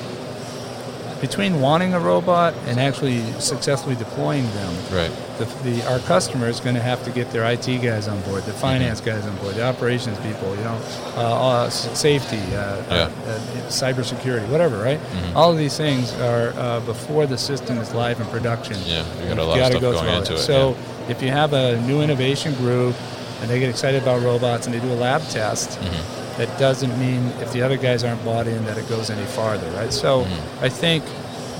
between 1.22 1.60
wanting 1.60 1.94
a 1.94 2.00
robot 2.00 2.52
and 2.66 2.78
actually 2.80 3.22
successfully 3.40 3.94
deploying 3.94 4.44
them, 4.54 4.74
Right. 4.92 5.10
the, 5.38 5.44
the 5.62 5.82
our 5.90 6.00
customer 6.00 6.48
is 6.48 6.58
going 6.60 6.74
to 6.74 6.82
have 6.82 7.02
to 7.04 7.10
get 7.10 7.30
their 7.30 7.44
IT 7.50 7.66
guys 7.80 8.08
on 8.08 8.20
board, 8.22 8.42
the 8.42 8.52
finance 8.52 9.00
guys 9.00 9.24
on 9.24 9.34
board, 9.36 9.54
the 9.54 9.64
operations 9.64 10.18
people, 10.18 10.54
you 10.56 10.64
know, 10.64 10.78
uh, 11.16 11.20
uh, 11.20 11.70
safety, 11.70 12.38
uh, 12.38 12.50
Yeah. 12.50 12.94
uh, 12.94 13.30
uh, 13.30 13.38
cybersecurity, 13.68 14.46
whatever, 14.48 14.76
right? 14.82 15.00
All 15.36 15.50
of 15.52 15.58
these 15.58 15.76
things 15.76 16.12
are 16.20 16.52
uh, 16.58 16.80
before 16.80 17.26
the 17.26 17.38
system 17.38 17.78
is 17.78 17.94
live 17.94 18.20
in 18.20 18.26
production. 18.26 18.76
Yeah, 18.84 19.04
you 19.22 19.28
got 19.28 19.38
a 19.38 19.44
lot 19.44 19.58
of 19.60 19.66
stuff 19.66 19.80
go 19.80 19.92
going 19.92 20.04
through 20.04 20.18
into 20.18 20.32
that. 20.34 20.40
it, 20.40 20.42
So 20.42 20.76
if 21.08 21.22
you 21.22 21.28
have 21.30 21.52
a 21.52 21.80
new 21.82 22.02
innovation 22.02 22.52
group 22.54 22.96
and 23.40 23.48
they 23.48 23.60
get 23.60 23.70
excited 23.70 24.02
about 24.02 24.22
robots 24.22 24.66
and 24.66 24.74
they 24.74 24.80
do 24.80 24.92
a 24.92 24.98
lab 25.06 25.22
test, 25.28 25.78
Mm-hmm. 25.78 26.18
That 26.44 26.58
doesn't 26.58 26.98
mean 26.98 27.26
if 27.40 27.52
the 27.52 27.62
other 27.62 27.76
guys 27.76 28.02
aren't 28.04 28.24
bought 28.24 28.46
in 28.46 28.64
that 28.64 28.76
it 28.78 28.88
goes 28.88 29.10
any 29.10 29.24
farther, 29.26 29.68
right? 29.72 29.92
So 29.92 30.24
Mm-hmm. 30.24 30.64
I 30.64 30.68
think 30.68 31.04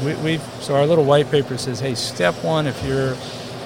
we, 0.04 0.14
we've 0.24 0.42
so 0.60 0.74
our 0.74 0.86
little 0.86 1.04
white 1.04 1.30
paper 1.30 1.56
says, 1.58 1.78
hey, 1.80 1.94
step 1.94 2.34
one, 2.44 2.66
if 2.66 2.82
you're 2.84 3.14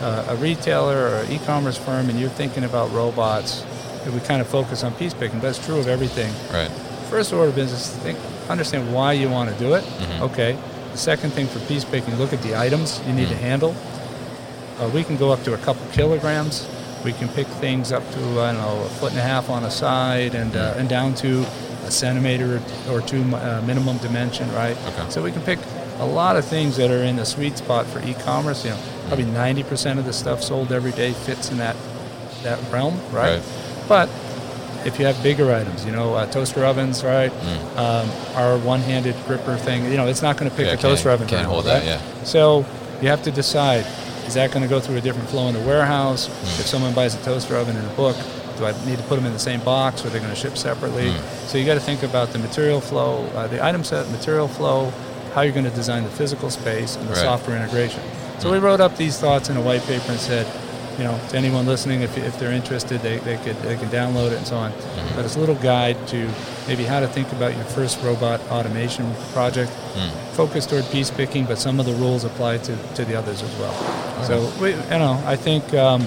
uh, 0.00 0.26
a 0.28 0.37
retailer 0.37 1.08
or 1.08 1.16
an 1.25 1.32
e-commerce 1.32 1.78
firm 1.78 2.08
and 2.11 2.18
you're 2.20 2.28
thinking 2.28 2.64
about 2.64 2.90
robots, 2.92 3.64
we 4.12 4.20
kind 4.20 4.40
of 4.40 4.46
focus 4.49 4.85
on 4.85 4.92
piece 4.94 5.14
picking, 5.14 5.40
but 5.40 5.49
it's 5.49 5.64
true 5.64 5.78
of 5.78 5.88
everything. 5.88 6.32
Right. 6.52 6.70
First 7.11 7.32
order 7.32 7.49
of 7.49 7.54
business, 7.54 7.96
think, 8.02 8.18
understand 8.50 8.92
why 8.92 9.12
you 9.14 9.28
want 9.30 9.50
to 9.50 9.56
do 9.58 9.75
it. 9.75 9.85
Mm-hmm. 9.85 10.23
Okay. 10.25 10.58
The 10.92 10.99
second 10.99 11.30
thing 11.30 11.46
for 11.46 11.58
piece 11.61 11.85
picking, 11.85 12.14
look 12.16 12.32
at 12.32 12.42
the 12.42 12.56
items 12.58 13.00
you 13.06 13.12
need 13.14 13.28
to 13.28 13.35
Mm-hmm. 13.35 13.44
handle. 13.44 13.75
Uh, 14.78 14.90
we 14.90 15.02
can 15.02 15.16
go 15.16 15.30
up 15.32 15.42
to 15.44 15.54
a 15.54 15.58
couple 15.58 15.87
kilograms. 15.92 16.68
We 17.05 17.12
can 17.12 17.29
pick 17.29 17.47
things 17.47 17.93
up 17.93 18.03
to 18.12 18.19
I 18.41 18.53
don't 18.53 18.61
know 18.61 18.83
a 18.85 18.88
foot 18.88 19.11
and 19.11 19.19
a 19.21 19.23
half 19.23 19.49
on 19.50 19.65
a 19.65 19.71
side 19.71 20.35
and 20.35 20.55
uh, 20.57 20.75
and 20.76 20.88
down 20.88 21.15
to 21.17 21.43
a 21.85 21.91
centimeter 21.91 22.61
or 22.91 23.00
two 23.00 23.23
uh, 23.37 23.62
minimum 23.65 23.99
dimension, 23.99 24.50
right? 24.53 24.76
Okay. 24.88 25.09
So 25.11 25.23
we 25.23 25.31
can 25.31 25.43
pick 25.43 25.59
a 26.00 26.05
lot 26.07 26.37
of 26.37 26.45
things 26.45 26.76
that 26.76 26.91
are 26.91 27.05
in 27.05 27.17
the 27.17 27.25
sweet 27.25 27.57
spot 27.57 27.87
for 27.87 28.00
e-commerce. 28.05 28.65
You 28.65 28.71
know, 28.71 28.81
probably 29.07 29.25
Mm-hmm. 29.26 29.71
90% 29.71 29.99
of 29.99 30.05
the 30.05 30.12
stuff 30.12 30.43
sold 30.43 30.73
every 30.73 30.91
day 30.93 31.12
fits 31.12 31.50
in 31.50 31.59
that 31.59 31.76
that 32.43 32.59
realm, 32.73 32.95
right? 33.12 33.38
Right. 33.38 33.43
But 33.88 34.09
if 34.85 34.99
you 34.99 35.07
have 35.07 35.21
bigger 35.23 35.53
items, 35.55 35.85
you 35.85 35.93
know, 35.93 36.15
uh, 36.15 36.26
toaster 36.31 36.65
ovens, 36.65 37.03
right? 37.05 37.33
Um, 37.76 38.09
our 38.35 38.57
one-handed 38.59 39.15
gripper 39.26 39.57
thing, 39.57 39.85
you 39.91 39.97
know, 39.97 40.07
it's 40.07 40.23
not 40.23 40.37
going 40.37 40.50
to 40.50 40.57
pick 40.57 40.67
Mm. 40.67 40.71
Yeah, 40.71 40.79
a 40.79 40.83
toaster 40.83 41.11
oven. 41.11 41.26
can't 41.29 41.47
hold 41.47 41.65
that, 41.67 41.85
yeah. 41.85 42.00
So 42.25 42.65
you 43.00 43.09
have 43.09 43.23
to 43.23 43.31
decide: 43.31 43.85
is 44.26 44.35
that 44.35 44.50
going 44.50 44.62
to 44.62 44.68
go 44.68 44.80
through 44.80 44.97
a 44.97 45.00
different 45.00 45.28
flow 45.28 45.49
in 45.49 45.54
the 45.54 45.61
warehouse? 45.61 46.28
Mm. 46.28 46.61
If 46.61 46.66
someone 46.66 46.95
buys 46.95 47.14
a 47.14 47.23
toaster 47.23 47.56
oven 47.56 47.76
in 47.76 47.85
a 47.85 47.88
book, 47.95 48.16
do 48.59 48.64
I 48.66 48.73
need 48.87 48.99
to 48.99 49.04
put 49.04 49.16
them 49.16 49.26
in 49.26 49.33
the 49.33 49.38
same 49.38 49.61
box, 49.61 50.02
or 50.04 50.09
are 50.09 50.11
they 50.11 50.18
going 50.18 50.30
to 50.30 50.37
ship 50.37 50.56
separately? 50.56 51.11
Mm. 51.11 51.21
So 51.49 51.59
you 51.59 51.66
got 51.66 51.75
to 51.75 51.80
think 51.80 52.02
about 52.02 52.33
the 52.33 52.38
material 52.38 52.80
flow, 52.80 53.25
uh, 53.35 53.47
the 53.47 53.64
item 53.64 53.85
set, 53.85 54.09
material 54.11 54.49
flow, 54.49 54.92
how 55.35 55.42
you're 55.42 55.52
going 55.52 55.64
to 55.68 55.71
design 55.76 56.04
the 56.04 56.11
physical 56.11 56.50
space, 56.50 56.97
and 56.97 57.06
the 57.09 57.12
Right. 57.12 57.21
software 57.23 57.56
integration. 57.56 58.00
So 58.38 58.50
we 58.50 58.59
wrote 58.59 58.80
up 58.80 58.97
these 58.97 59.18
thoughts 59.18 59.49
in 59.50 59.56
a 59.56 59.61
white 59.61 59.83
paper 59.85 60.11
and 60.12 60.21
said, 60.21 60.47
you 60.99 61.05
know, 61.05 61.19
to 61.29 61.37
anyone 61.37 61.67
listening, 61.67 62.00
if, 62.03 62.17
if 62.17 62.38
they're 62.38 62.53
interested, 62.53 63.00
they, 63.03 63.19
they 63.19 63.37
could 63.38 63.57
they 63.62 63.76
can 63.76 63.88
download 63.88 64.33
it 64.33 64.38
and 64.38 64.47
so 64.47 64.57
on. 64.57 64.73
Mm-hmm. 64.73 65.15
But 65.17 65.25
it's 65.26 65.37
a 65.37 65.41
little 65.41 65.55
guide 65.57 65.97
to 66.09 66.29
maybe 66.67 66.85
how 66.85 67.00
to 67.00 67.07
think 67.09 67.31
about 67.33 67.55
your 67.55 67.65
first 67.65 68.03
robot 68.03 68.41
automation 68.50 69.12
project, 69.33 69.71
Mm. 69.97 70.11
focused 70.37 70.69
toward 70.71 70.85
piece 70.91 71.11
picking, 71.11 71.47
but 71.47 71.59
some 71.59 71.81
of 71.81 71.87
the 71.87 71.95
rules 71.95 72.25
apply 72.25 72.59
to, 72.59 72.76
to 72.97 73.05
the 73.07 73.15
others 73.17 73.43
as 73.43 73.55
well. 73.59 73.73
So 74.25 74.53
we, 74.61 74.71
you 74.75 74.99
know, 74.99 75.19
I 75.25 75.37
think 75.37 75.73
um, 75.73 76.07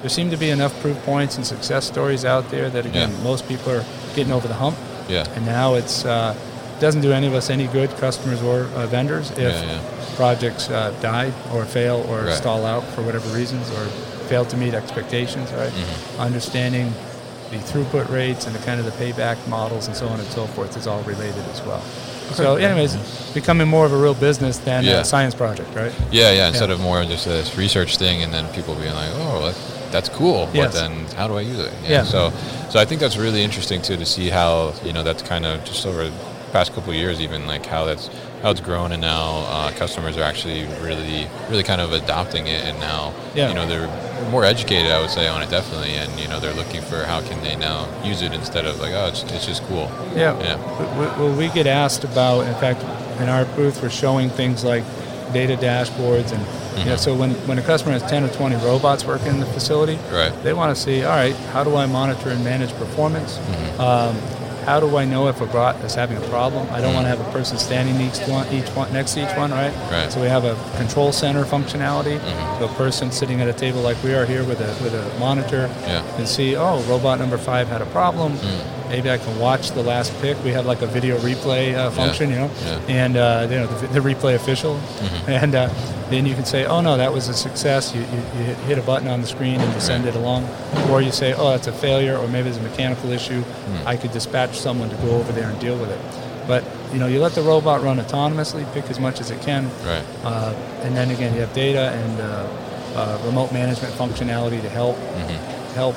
there 0.00 0.10
seem 0.10 0.30
to 0.30 0.36
be 0.36 0.50
enough 0.50 0.72
proof 0.80 0.98
points 1.04 1.36
and 1.36 1.46
success 1.46 1.84
stories 1.86 2.24
out 2.24 2.50
there 2.50 2.68
that 2.70 2.84
again, 2.84 3.10
Yeah. 3.12 3.22
most 3.22 3.46
people 3.46 3.70
are 3.72 3.84
getting 4.16 4.32
over 4.32 4.48
the 4.48 4.54
hump. 4.54 4.76
Yeah. 5.08 5.24
And 5.36 5.46
now 5.46 5.74
it's 5.74 6.04
uh, 6.04 6.34
doesn't 6.80 7.02
do 7.02 7.12
any 7.12 7.28
of 7.28 7.34
us 7.34 7.48
any 7.50 7.68
good, 7.68 7.90
customers 7.98 8.42
or 8.42 8.64
uh, 8.74 8.86
vendors, 8.88 9.30
if 9.32 9.38
Yeah, 9.38 9.62
yeah. 9.64 9.80
projects 10.16 10.68
uh, 10.68 10.90
die 11.00 11.30
or 11.54 11.64
fail 11.64 12.04
or 12.08 12.22
Right. 12.22 12.34
stall 12.34 12.66
out 12.66 12.82
for 12.94 13.02
whatever 13.02 13.28
reasons 13.36 13.70
or 13.70 13.86
fail 14.32 14.44
to 14.46 14.56
meet 14.56 14.72
expectations. 14.82 15.46
Right, 15.52 15.72
Mm-hmm. 15.72 16.20
understanding 16.28 16.86
the 17.50 17.58
throughput 17.70 18.06
rates 18.10 18.46
and 18.46 18.54
the 18.58 18.62
kind 18.68 18.78
of 18.80 18.86
the 18.90 18.96
payback 19.02 19.36
models 19.46 19.86
and 19.88 19.94
so 19.94 20.06
on 20.12 20.18
and 20.18 20.28
so 20.38 20.46
forth 20.54 20.74
is 20.80 20.86
all 20.86 21.02
related 21.02 21.44
as 21.54 21.60
well. 21.66 21.82
So, 22.40 22.56
anyways, 22.56 22.92
becoming 23.34 23.68
more 23.68 23.84
of 23.84 23.92
a 23.92 23.96
real 24.06 24.14
business 24.28 24.56
than 24.68 24.84
Yeah. 24.84 25.00
a 25.00 25.04
science 25.04 25.34
project, 25.34 25.68
right? 25.82 25.92
Yeah, 26.10 26.30
yeah. 26.38 26.48
Instead 26.48 26.70
Yeah. 26.70 26.76
of 26.76 26.80
more 26.80 27.04
just 27.04 27.26
this 27.26 27.48
research 27.64 27.98
thing, 27.98 28.22
and 28.24 28.32
then 28.32 28.44
people 28.58 28.74
being 28.74 28.94
like, 29.02 29.10
"Oh, 29.24 29.36
that, 29.46 29.56
that's 29.94 30.08
cool," 30.08 30.48
Yes. 30.54 30.54
but 30.64 30.72
then 30.80 30.92
how 31.18 31.26
do 31.30 31.34
I 31.36 31.42
use 31.52 31.58
it? 31.68 31.72
Yeah. 31.86 32.04
So, 32.04 32.32
so 32.70 32.76
I 32.82 32.86
think 32.86 32.98
that's 33.02 33.18
really 33.26 33.42
interesting 33.48 33.82
too 33.82 33.98
to 34.04 34.06
see 34.06 34.30
how 34.30 34.72
you 34.86 34.92
know 34.94 35.02
that's 35.08 35.22
kind 35.32 35.44
of 35.44 35.54
just 35.70 35.84
over 35.90 36.04
the 36.04 36.12
past 36.56 36.68
couple 36.74 36.90
of 36.94 36.98
years, 37.02 37.20
even 37.20 37.40
like 37.54 37.64
how 37.74 37.82
that's 37.90 38.08
how 38.42 38.50
it's 38.50 38.60
grown, 38.60 38.92
and 38.92 39.00
now 39.00 39.44
uh, 39.48 39.70
customers 39.72 40.16
are 40.16 40.22
actually 40.22 40.64
really, 40.82 41.26
really 41.48 41.62
kind 41.62 41.80
of 41.80 41.92
adopting 41.92 42.46
it, 42.48 42.64
and 42.64 42.78
now 42.80 43.12
Yeah. 43.34 43.48
you 43.48 43.54
know 43.54 43.66
they're 43.66 43.88
more 44.30 44.44
educated, 44.44 44.90
I 44.90 45.00
would 45.00 45.10
say, 45.10 45.28
on 45.28 45.42
it 45.42 45.50
definitely, 45.50 45.94
and 45.94 46.10
you 46.18 46.28
know 46.28 46.40
they're 46.40 46.54
looking 46.54 46.80
for 46.82 47.04
how 47.04 47.20
can 47.22 47.40
they 47.42 47.56
now 47.56 47.86
use 48.04 48.20
it 48.22 48.32
instead 48.32 48.66
of 48.66 48.80
like, 48.80 48.92
oh, 48.94 49.06
it's, 49.08 49.22
it's 49.24 49.46
just 49.46 49.62
cool. 49.64 49.90
Yeah. 50.14 50.38
Yeah. 50.40 50.56
We, 50.78 50.84
we- 51.00 51.12
well, 51.28 51.36
we 51.36 51.48
get 51.48 51.66
asked 51.66 52.04
about, 52.04 52.46
in 52.46 52.54
fact, 52.54 52.82
in 53.20 53.28
our 53.28 53.44
booth, 53.56 53.80
we're 53.82 53.90
showing 53.90 54.28
things 54.30 54.64
like 54.64 54.84
data 55.32 55.56
dashboards. 55.56 56.32
And, 56.32 56.78
you 56.78 56.84
know, 56.86 56.96
so 56.96 57.14
when, 57.14 57.30
when 57.46 57.58
a 57.58 57.62
customer 57.62 57.92
has 57.92 58.02
10 58.02 58.24
or 58.24 58.28
20 58.28 58.56
robots 58.56 59.04
working 59.04 59.28
in 59.28 59.40
the 59.40 59.46
facility, 59.46 59.96
Right. 60.10 60.32
they 60.42 60.52
want 60.52 60.74
to 60.74 60.80
see, 60.82 61.04
all 61.04 61.14
right, 61.16 61.34
how 61.52 61.62
do 61.64 61.76
I 61.76 61.86
monitor 61.86 62.30
and 62.30 62.42
manage 62.44 62.72
performance? 62.74 63.38
Mm-hmm. 63.38 63.80
Um, 63.80 64.16
how 64.64 64.80
do 64.80 64.96
I 64.96 65.04
know 65.04 65.28
if 65.28 65.40
a 65.40 65.46
bot 65.46 65.76
is 65.84 65.94
having 65.94 66.16
a 66.16 66.26
problem? 66.28 66.68
I 66.70 66.80
don't 66.80 66.94
want 66.94 67.04
to 67.04 67.08
have 67.08 67.20
a 67.20 67.30
person 67.32 67.58
standing 67.58 68.00
each 68.00 68.18
one, 68.28 68.46
each 68.52 68.68
one 68.70 68.92
next 68.92 69.14
to 69.14 69.20
each 69.28 69.36
one, 69.36 69.50
right? 69.50 69.72
Mm-hmm. 69.72 69.92
Right. 69.92 70.12
So 70.12 70.20
we 70.20 70.28
have 70.28 70.44
a 70.44 70.54
control 70.76 71.12
center 71.12 71.44
functionality. 71.44 72.18
Mm-hmm. 72.18 72.58
So 72.58 72.64
a 72.66 72.74
person 72.74 73.10
sitting 73.10 73.40
at 73.40 73.48
a 73.48 73.52
table 73.52 73.80
like 73.80 74.00
we 74.02 74.14
are 74.14 74.24
here 74.24 74.44
with 74.44 74.60
a 74.60 74.82
with 74.82 74.94
a 74.94 75.18
monitor 75.18 75.68
Yeah. 75.86 76.02
can 76.16 76.26
see, 76.26 76.56
oh, 76.56 76.80
robot 76.82 77.18
number 77.18 77.38
five 77.38 77.68
had 77.68 77.82
a 77.82 77.86
problem. 77.86 78.32
Mm. 78.34 78.81
Maybe 78.92 79.10
I 79.10 79.16
can 79.16 79.38
watch 79.38 79.70
the 79.70 79.82
last 79.82 80.12
pick. 80.20 80.36
We 80.44 80.50
have 80.50 80.66
like 80.66 80.82
a 80.82 80.86
video 80.86 81.16
replay 81.20 81.74
uh, 81.74 81.90
function, 81.90 82.28
you 82.28 82.36
know, 82.36 82.50
yeah. 82.62 82.78
and 82.88 83.16
uh, 83.16 83.46
you 83.50 83.56
know 83.56 83.66
the, 83.66 83.86
the 83.88 84.00
replay 84.00 84.34
official, 84.34 84.74
Mm-hmm. 84.74 85.30
and 85.30 85.54
uh, 85.54 85.68
then 86.10 86.26
you 86.26 86.34
can 86.34 86.44
say, 86.44 86.66
oh 86.66 86.82
no, 86.82 86.98
that 86.98 87.10
was 87.10 87.28
a 87.28 87.32
success. 87.34 87.94
You, 87.94 88.02
you, 88.02 88.06
you 88.36 88.44
hit- 88.68 88.76
a 88.78 88.82
button 88.82 89.08
on 89.08 89.22
the 89.22 89.26
screen 89.26 89.58
and 89.62 89.72
you 89.74 89.80
send 89.80 90.04
Right. 90.04 90.14
it 90.14 90.18
along, 90.18 90.46
or 90.90 91.00
you 91.00 91.10
say, 91.10 91.32
oh, 91.32 91.50
that's 91.52 91.68
a 91.68 91.72
failure, 91.72 92.18
or 92.18 92.28
maybe 92.28 92.50
it's 92.50 92.58
a 92.58 92.62
mechanical 92.62 93.10
issue. 93.12 93.40
Hmm. 93.40 93.88
I 93.88 93.96
could 93.96 94.12
dispatch 94.12 94.58
someone 94.60 94.90
to 94.90 94.96
go 94.96 95.12
over 95.12 95.32
there 95.32 95.48
and 95.48 95.58
deal 95.58 95.78
with 95.78 95.90
it. 95.90 96.00
But 96.46 96.62
you 96.92 96.98
know, 96.98 97.06
you 97.06 97.18
let 97.18 97.32
the 97.32 97.40
robot 97.42 97.82
run 97.82 97.96
autonomously, 97.98 98.70
pick 98.74 98.90
as 98.90 99.00
much 99.00 99.20
as 99.22 99.30
it 99.30 99.40
can, 99.40 99.70
Right. 99.86 100.04
uh, 100.22 100.52
and 100.84 100.94
then 100.94 101.10
again, 101.10 101.32
you 101.32 101.40
have 101.40 101.54
data 101.54 101.92
and 101.92 102.20
uh, 102.20 102.46
uh, 102.94 103.22
remote 103.24 103.52
management 103.54 103.94
functionality 103.94 104.60
to 104.60 104.68
help 104.68 104.96
Mm-hmm. 104.96 105.74
help. 105.76 105.96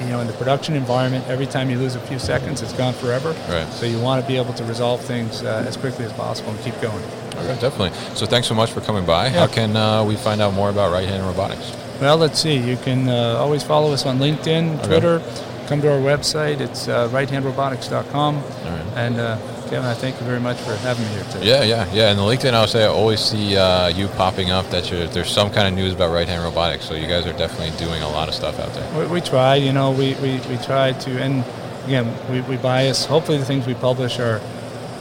You 0.00 0.08
know, 0.08 0.20
in 0.20 0.26
the 0.26 0.32
production 0.34 0.74
environment, 0.74 1.26
every 1.28 1.46
time 1.46 1.70
you 1.70 1.78
lose 1.78 1.94
a 1.94 2.00
few 2.00 2.18
seconds, 2.18 2.62
it's 2.62 2.72
gone 2.72 2.94
forever. 2.94 3.30
Right. 3.48 3.66
So 3.72 3.86
you 3.86 4.00
want 4.00 4.22
to 4.22 4.26
be 4.28 4.36
able 4.36 4.54
to 4.54 4.64
resolve 4.64 5.00
things 5.02 5.42
uh, 5.42 5.64
as 5.68 5.76
quickly 5.76 6.04
as 6.04 6.12
possible 6.14 6.50
and 6.52 6.60
keep 6.60 6.78
going. 6.80 7.04
Okay, 7.36 7.58
definitely. 7.60 7.90
So 8.14 8.26
thanks 8.26 8.48
so 8.48 8.54
much 8.54 8.70
for 8.72 8.80
coming 8.80 9.04
by. 9.04 9.26
Yeah. 9.26 9.40
How 9.40 9.46
can 9.46 9.76
uh, 9.76 10.04
we 10.04 10.16
find 10.16 10.40
out 10.40 10.54
more 10.54 10.70
about 10.70 10.90
right 10.92 11.06
hand 11.08 11.24
robotics? 11.26 11.76
Well, 12.00 12.16
let's 12.16 12.38
see. 12.40 12.56
You 12.56 12.76
can 12.78 13.08
uh, 13.08 13.36
always 13.38 13.62
follow 13.62 13.92
us 13.92 14.06
on 14.06 14.18
LinkedIn, 14.18 14.78
Okay. 14.78 14.86
Twitter. 14.86 15.22
Come 15.66 15.80
to 15.82 15.92
our 15.92 16.00
website. 16.00 16.60
It's 16.60 16.88
uh, 16.88 17.08
righthandrobotics.com. 17.10 18.36
right. 18.36 18.92
And 18.96 19.20
uh, 19.20 19.36
Kevin, 19.70 19.88
I 19.88 19.94
thank 19.94 20.18
you 20.18 20.26
very 20.26 20.40
much 20.40 20.56
for 20.58 20.74
having 20.78 21.04
me 21.04 21.12
here 21.12 21.22
today. 21.30 21.46
Yeah, 21.46 21.62
yeah, 21.62 21.92
yeah. 21.92 22.10
And 22.10 22.18
the 22.18 22.24
LinkedIn, 22.24 22.54
I 22.54 22.60
would 22.62 22.70
say, 22.70 22.82
I 22.82 22.88
always 22.88 23.20
see 23.20 23.56
uh, 23.56 23.86
you 23.86 24.08
popping 24.08 24.50
up 24.50 24.68
that 24.70 24.90
you're, 24.90 25.06
there's 25.06 25.30
some 25.30 25.48
kind 25.52 25.68
of 25.68 25.74
news 25.74 25.94
about 25.94 26.10
right 26.10 26.26
hand 26.26 26.42
robotics. 26.42 26.86
So 26.86 26.94
you 26.94 27.06
guys 27.06 27.24
are 27.24 27.32
definitely 27.34 27.78
doing 27.78 28.02
a 28.02 28.08
lot 28.08 28.28
of 28.28 28.34
stuff 28.34 28.58
out 28.58 28.74
there. 28.74 28.98
We, 28.98 29.06
we 29.06 29.20
try, 29.20 29.54
you 29.54 29.72
know, 29.72 29.92
we, 29.92 30.14
we, 30.14 30.40
we 30.48 30.56
try 30.56 30.90
to, 30.90 31.22
and 31.22 31.44
again, 31.84 32.12
we, 32.32 32.40
we 32.40 32.56
bias. 32.56 33.04
Hopefully, 33.04 33.38
the 33.38 33.44
things 33.44 33.68
we 33.68 33.74
publish 33.74 34.18
are 34.18 34.40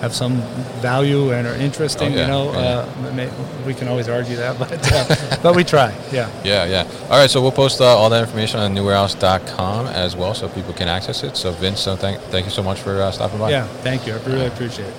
have 0.01 0.13
some 0.13 0.37
value 0.81 1.33
and 1.33 1.45
are 1.45 1.55
interesting. 1.55 2.13
Oh, 2.13 2.15
yeah, 2.15 2.21
You 2.21 2.27
know, 2.27 2.51
yeah. 2.53 2.59
uh, 3.07 3.11
may, 3.13 3.29
we 3.65 3.73
can 3.73 3.87
always 3.87 4.07
argue 4.07 4.35
that, 4.37 4.57
but 4.63 4.71
uh, 4.91 5.37
but 5.43 5.55
we 5.55 5.63
try. 5.63 5.93
Yeah. 6.11 6.29
Yeah, 6.43 6.65
yeah. 6.65 6.87
All 7.09 7.17
right, 7.19 7.29
so 7.29 7.41
we'll 7.41 7.51
post 7.51 7.81
uh, 7.81 7.85
all 7.85 8.09
that 8.09 8.21
information 8.23 8.59
on 8.61 8.73
newwarehouse.com 8.73 9.87
as 9.87 10.15
well, 10.15 10.33
so 10.33 10.47
people 10.49 10.73
can 10.73 10.87
access 10.87 11.23
it. 11.23 11.35
So 11.35 11.51
Vince, 11.51 11.79
so 11.81 11.95
thank 11.95 12.19
thank 12.31 12.45
you 12.45 12.51
so 12.51 12.63
much 12.63 12.79
for 12.79 13.01
uh, 13.01 13.11
stopping 13.11 13.39
by. 13.39 13.51
Yeah. 13.51 13.67
Thank 13.83 14.07
you. 14.07 14.13
I 14.13 14.23
really 14.25 14.45
appreciate 14.47 14.87
it. 14.87 14.95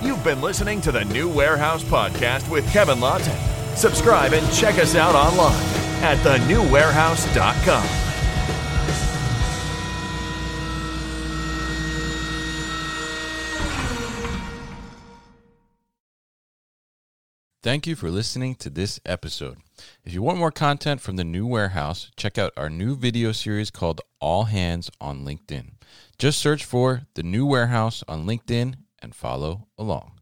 You've 0.00 0.22
been 0.22 0.40
listening 0.40 0.80
to 0.82 0.92
the 0.92 1.04
New 1.06 1.28
Warehouse 1.28 1.82
Podcast 1.82 2.48
with 2.48 2.70
Kevin 2.72 3.00
Lawton. 3.00 3.36
Subscribe 3.74 4.32
and 4.32 4.50
check 4.52 4.78
us 4.78 4.94
out 4.94 5.14
online 5.16 5.52
at 6.02 6.16
thenewwarehouse.com. 6.18 8.07
Thank 17.60 17.88
you 17.88 17.96
for 17.96 18.08
listening 18.08 18.54
to 18.56 18.70
this 18.70 19.00
episode. 19.04 19.58
If 20.04 20.14
you 20.14 20.22
want 20.22 20.38
more 20.38 20.52
content 20.52 21.00
from 21.00 21.16
the 21.16 21.24
new 21.24 21.44
warehouse, 21.44 22.08
check 22.16 22.38
out 22.38 22.52
our 22.56 22.70
new 22.70 22.94
video 22.94 23.32
series 23.32 23.68
called 23.68 24.00
all 24.20 24.44
hands 24.44 24.92
on 25.00 25.24
LinkedIn. 25.24 25.72
Just 26.18 26.38
search 26.38 26.64
for 26.64 27.02
the 27.14 27.24
new 27.24 27.44
warehouse 27.44 28.04
on 28.06 28.26
LinkedIn 28.26 28.76
and 29.00 29.12
follow 29.12 29.66
along. 29.76 30.17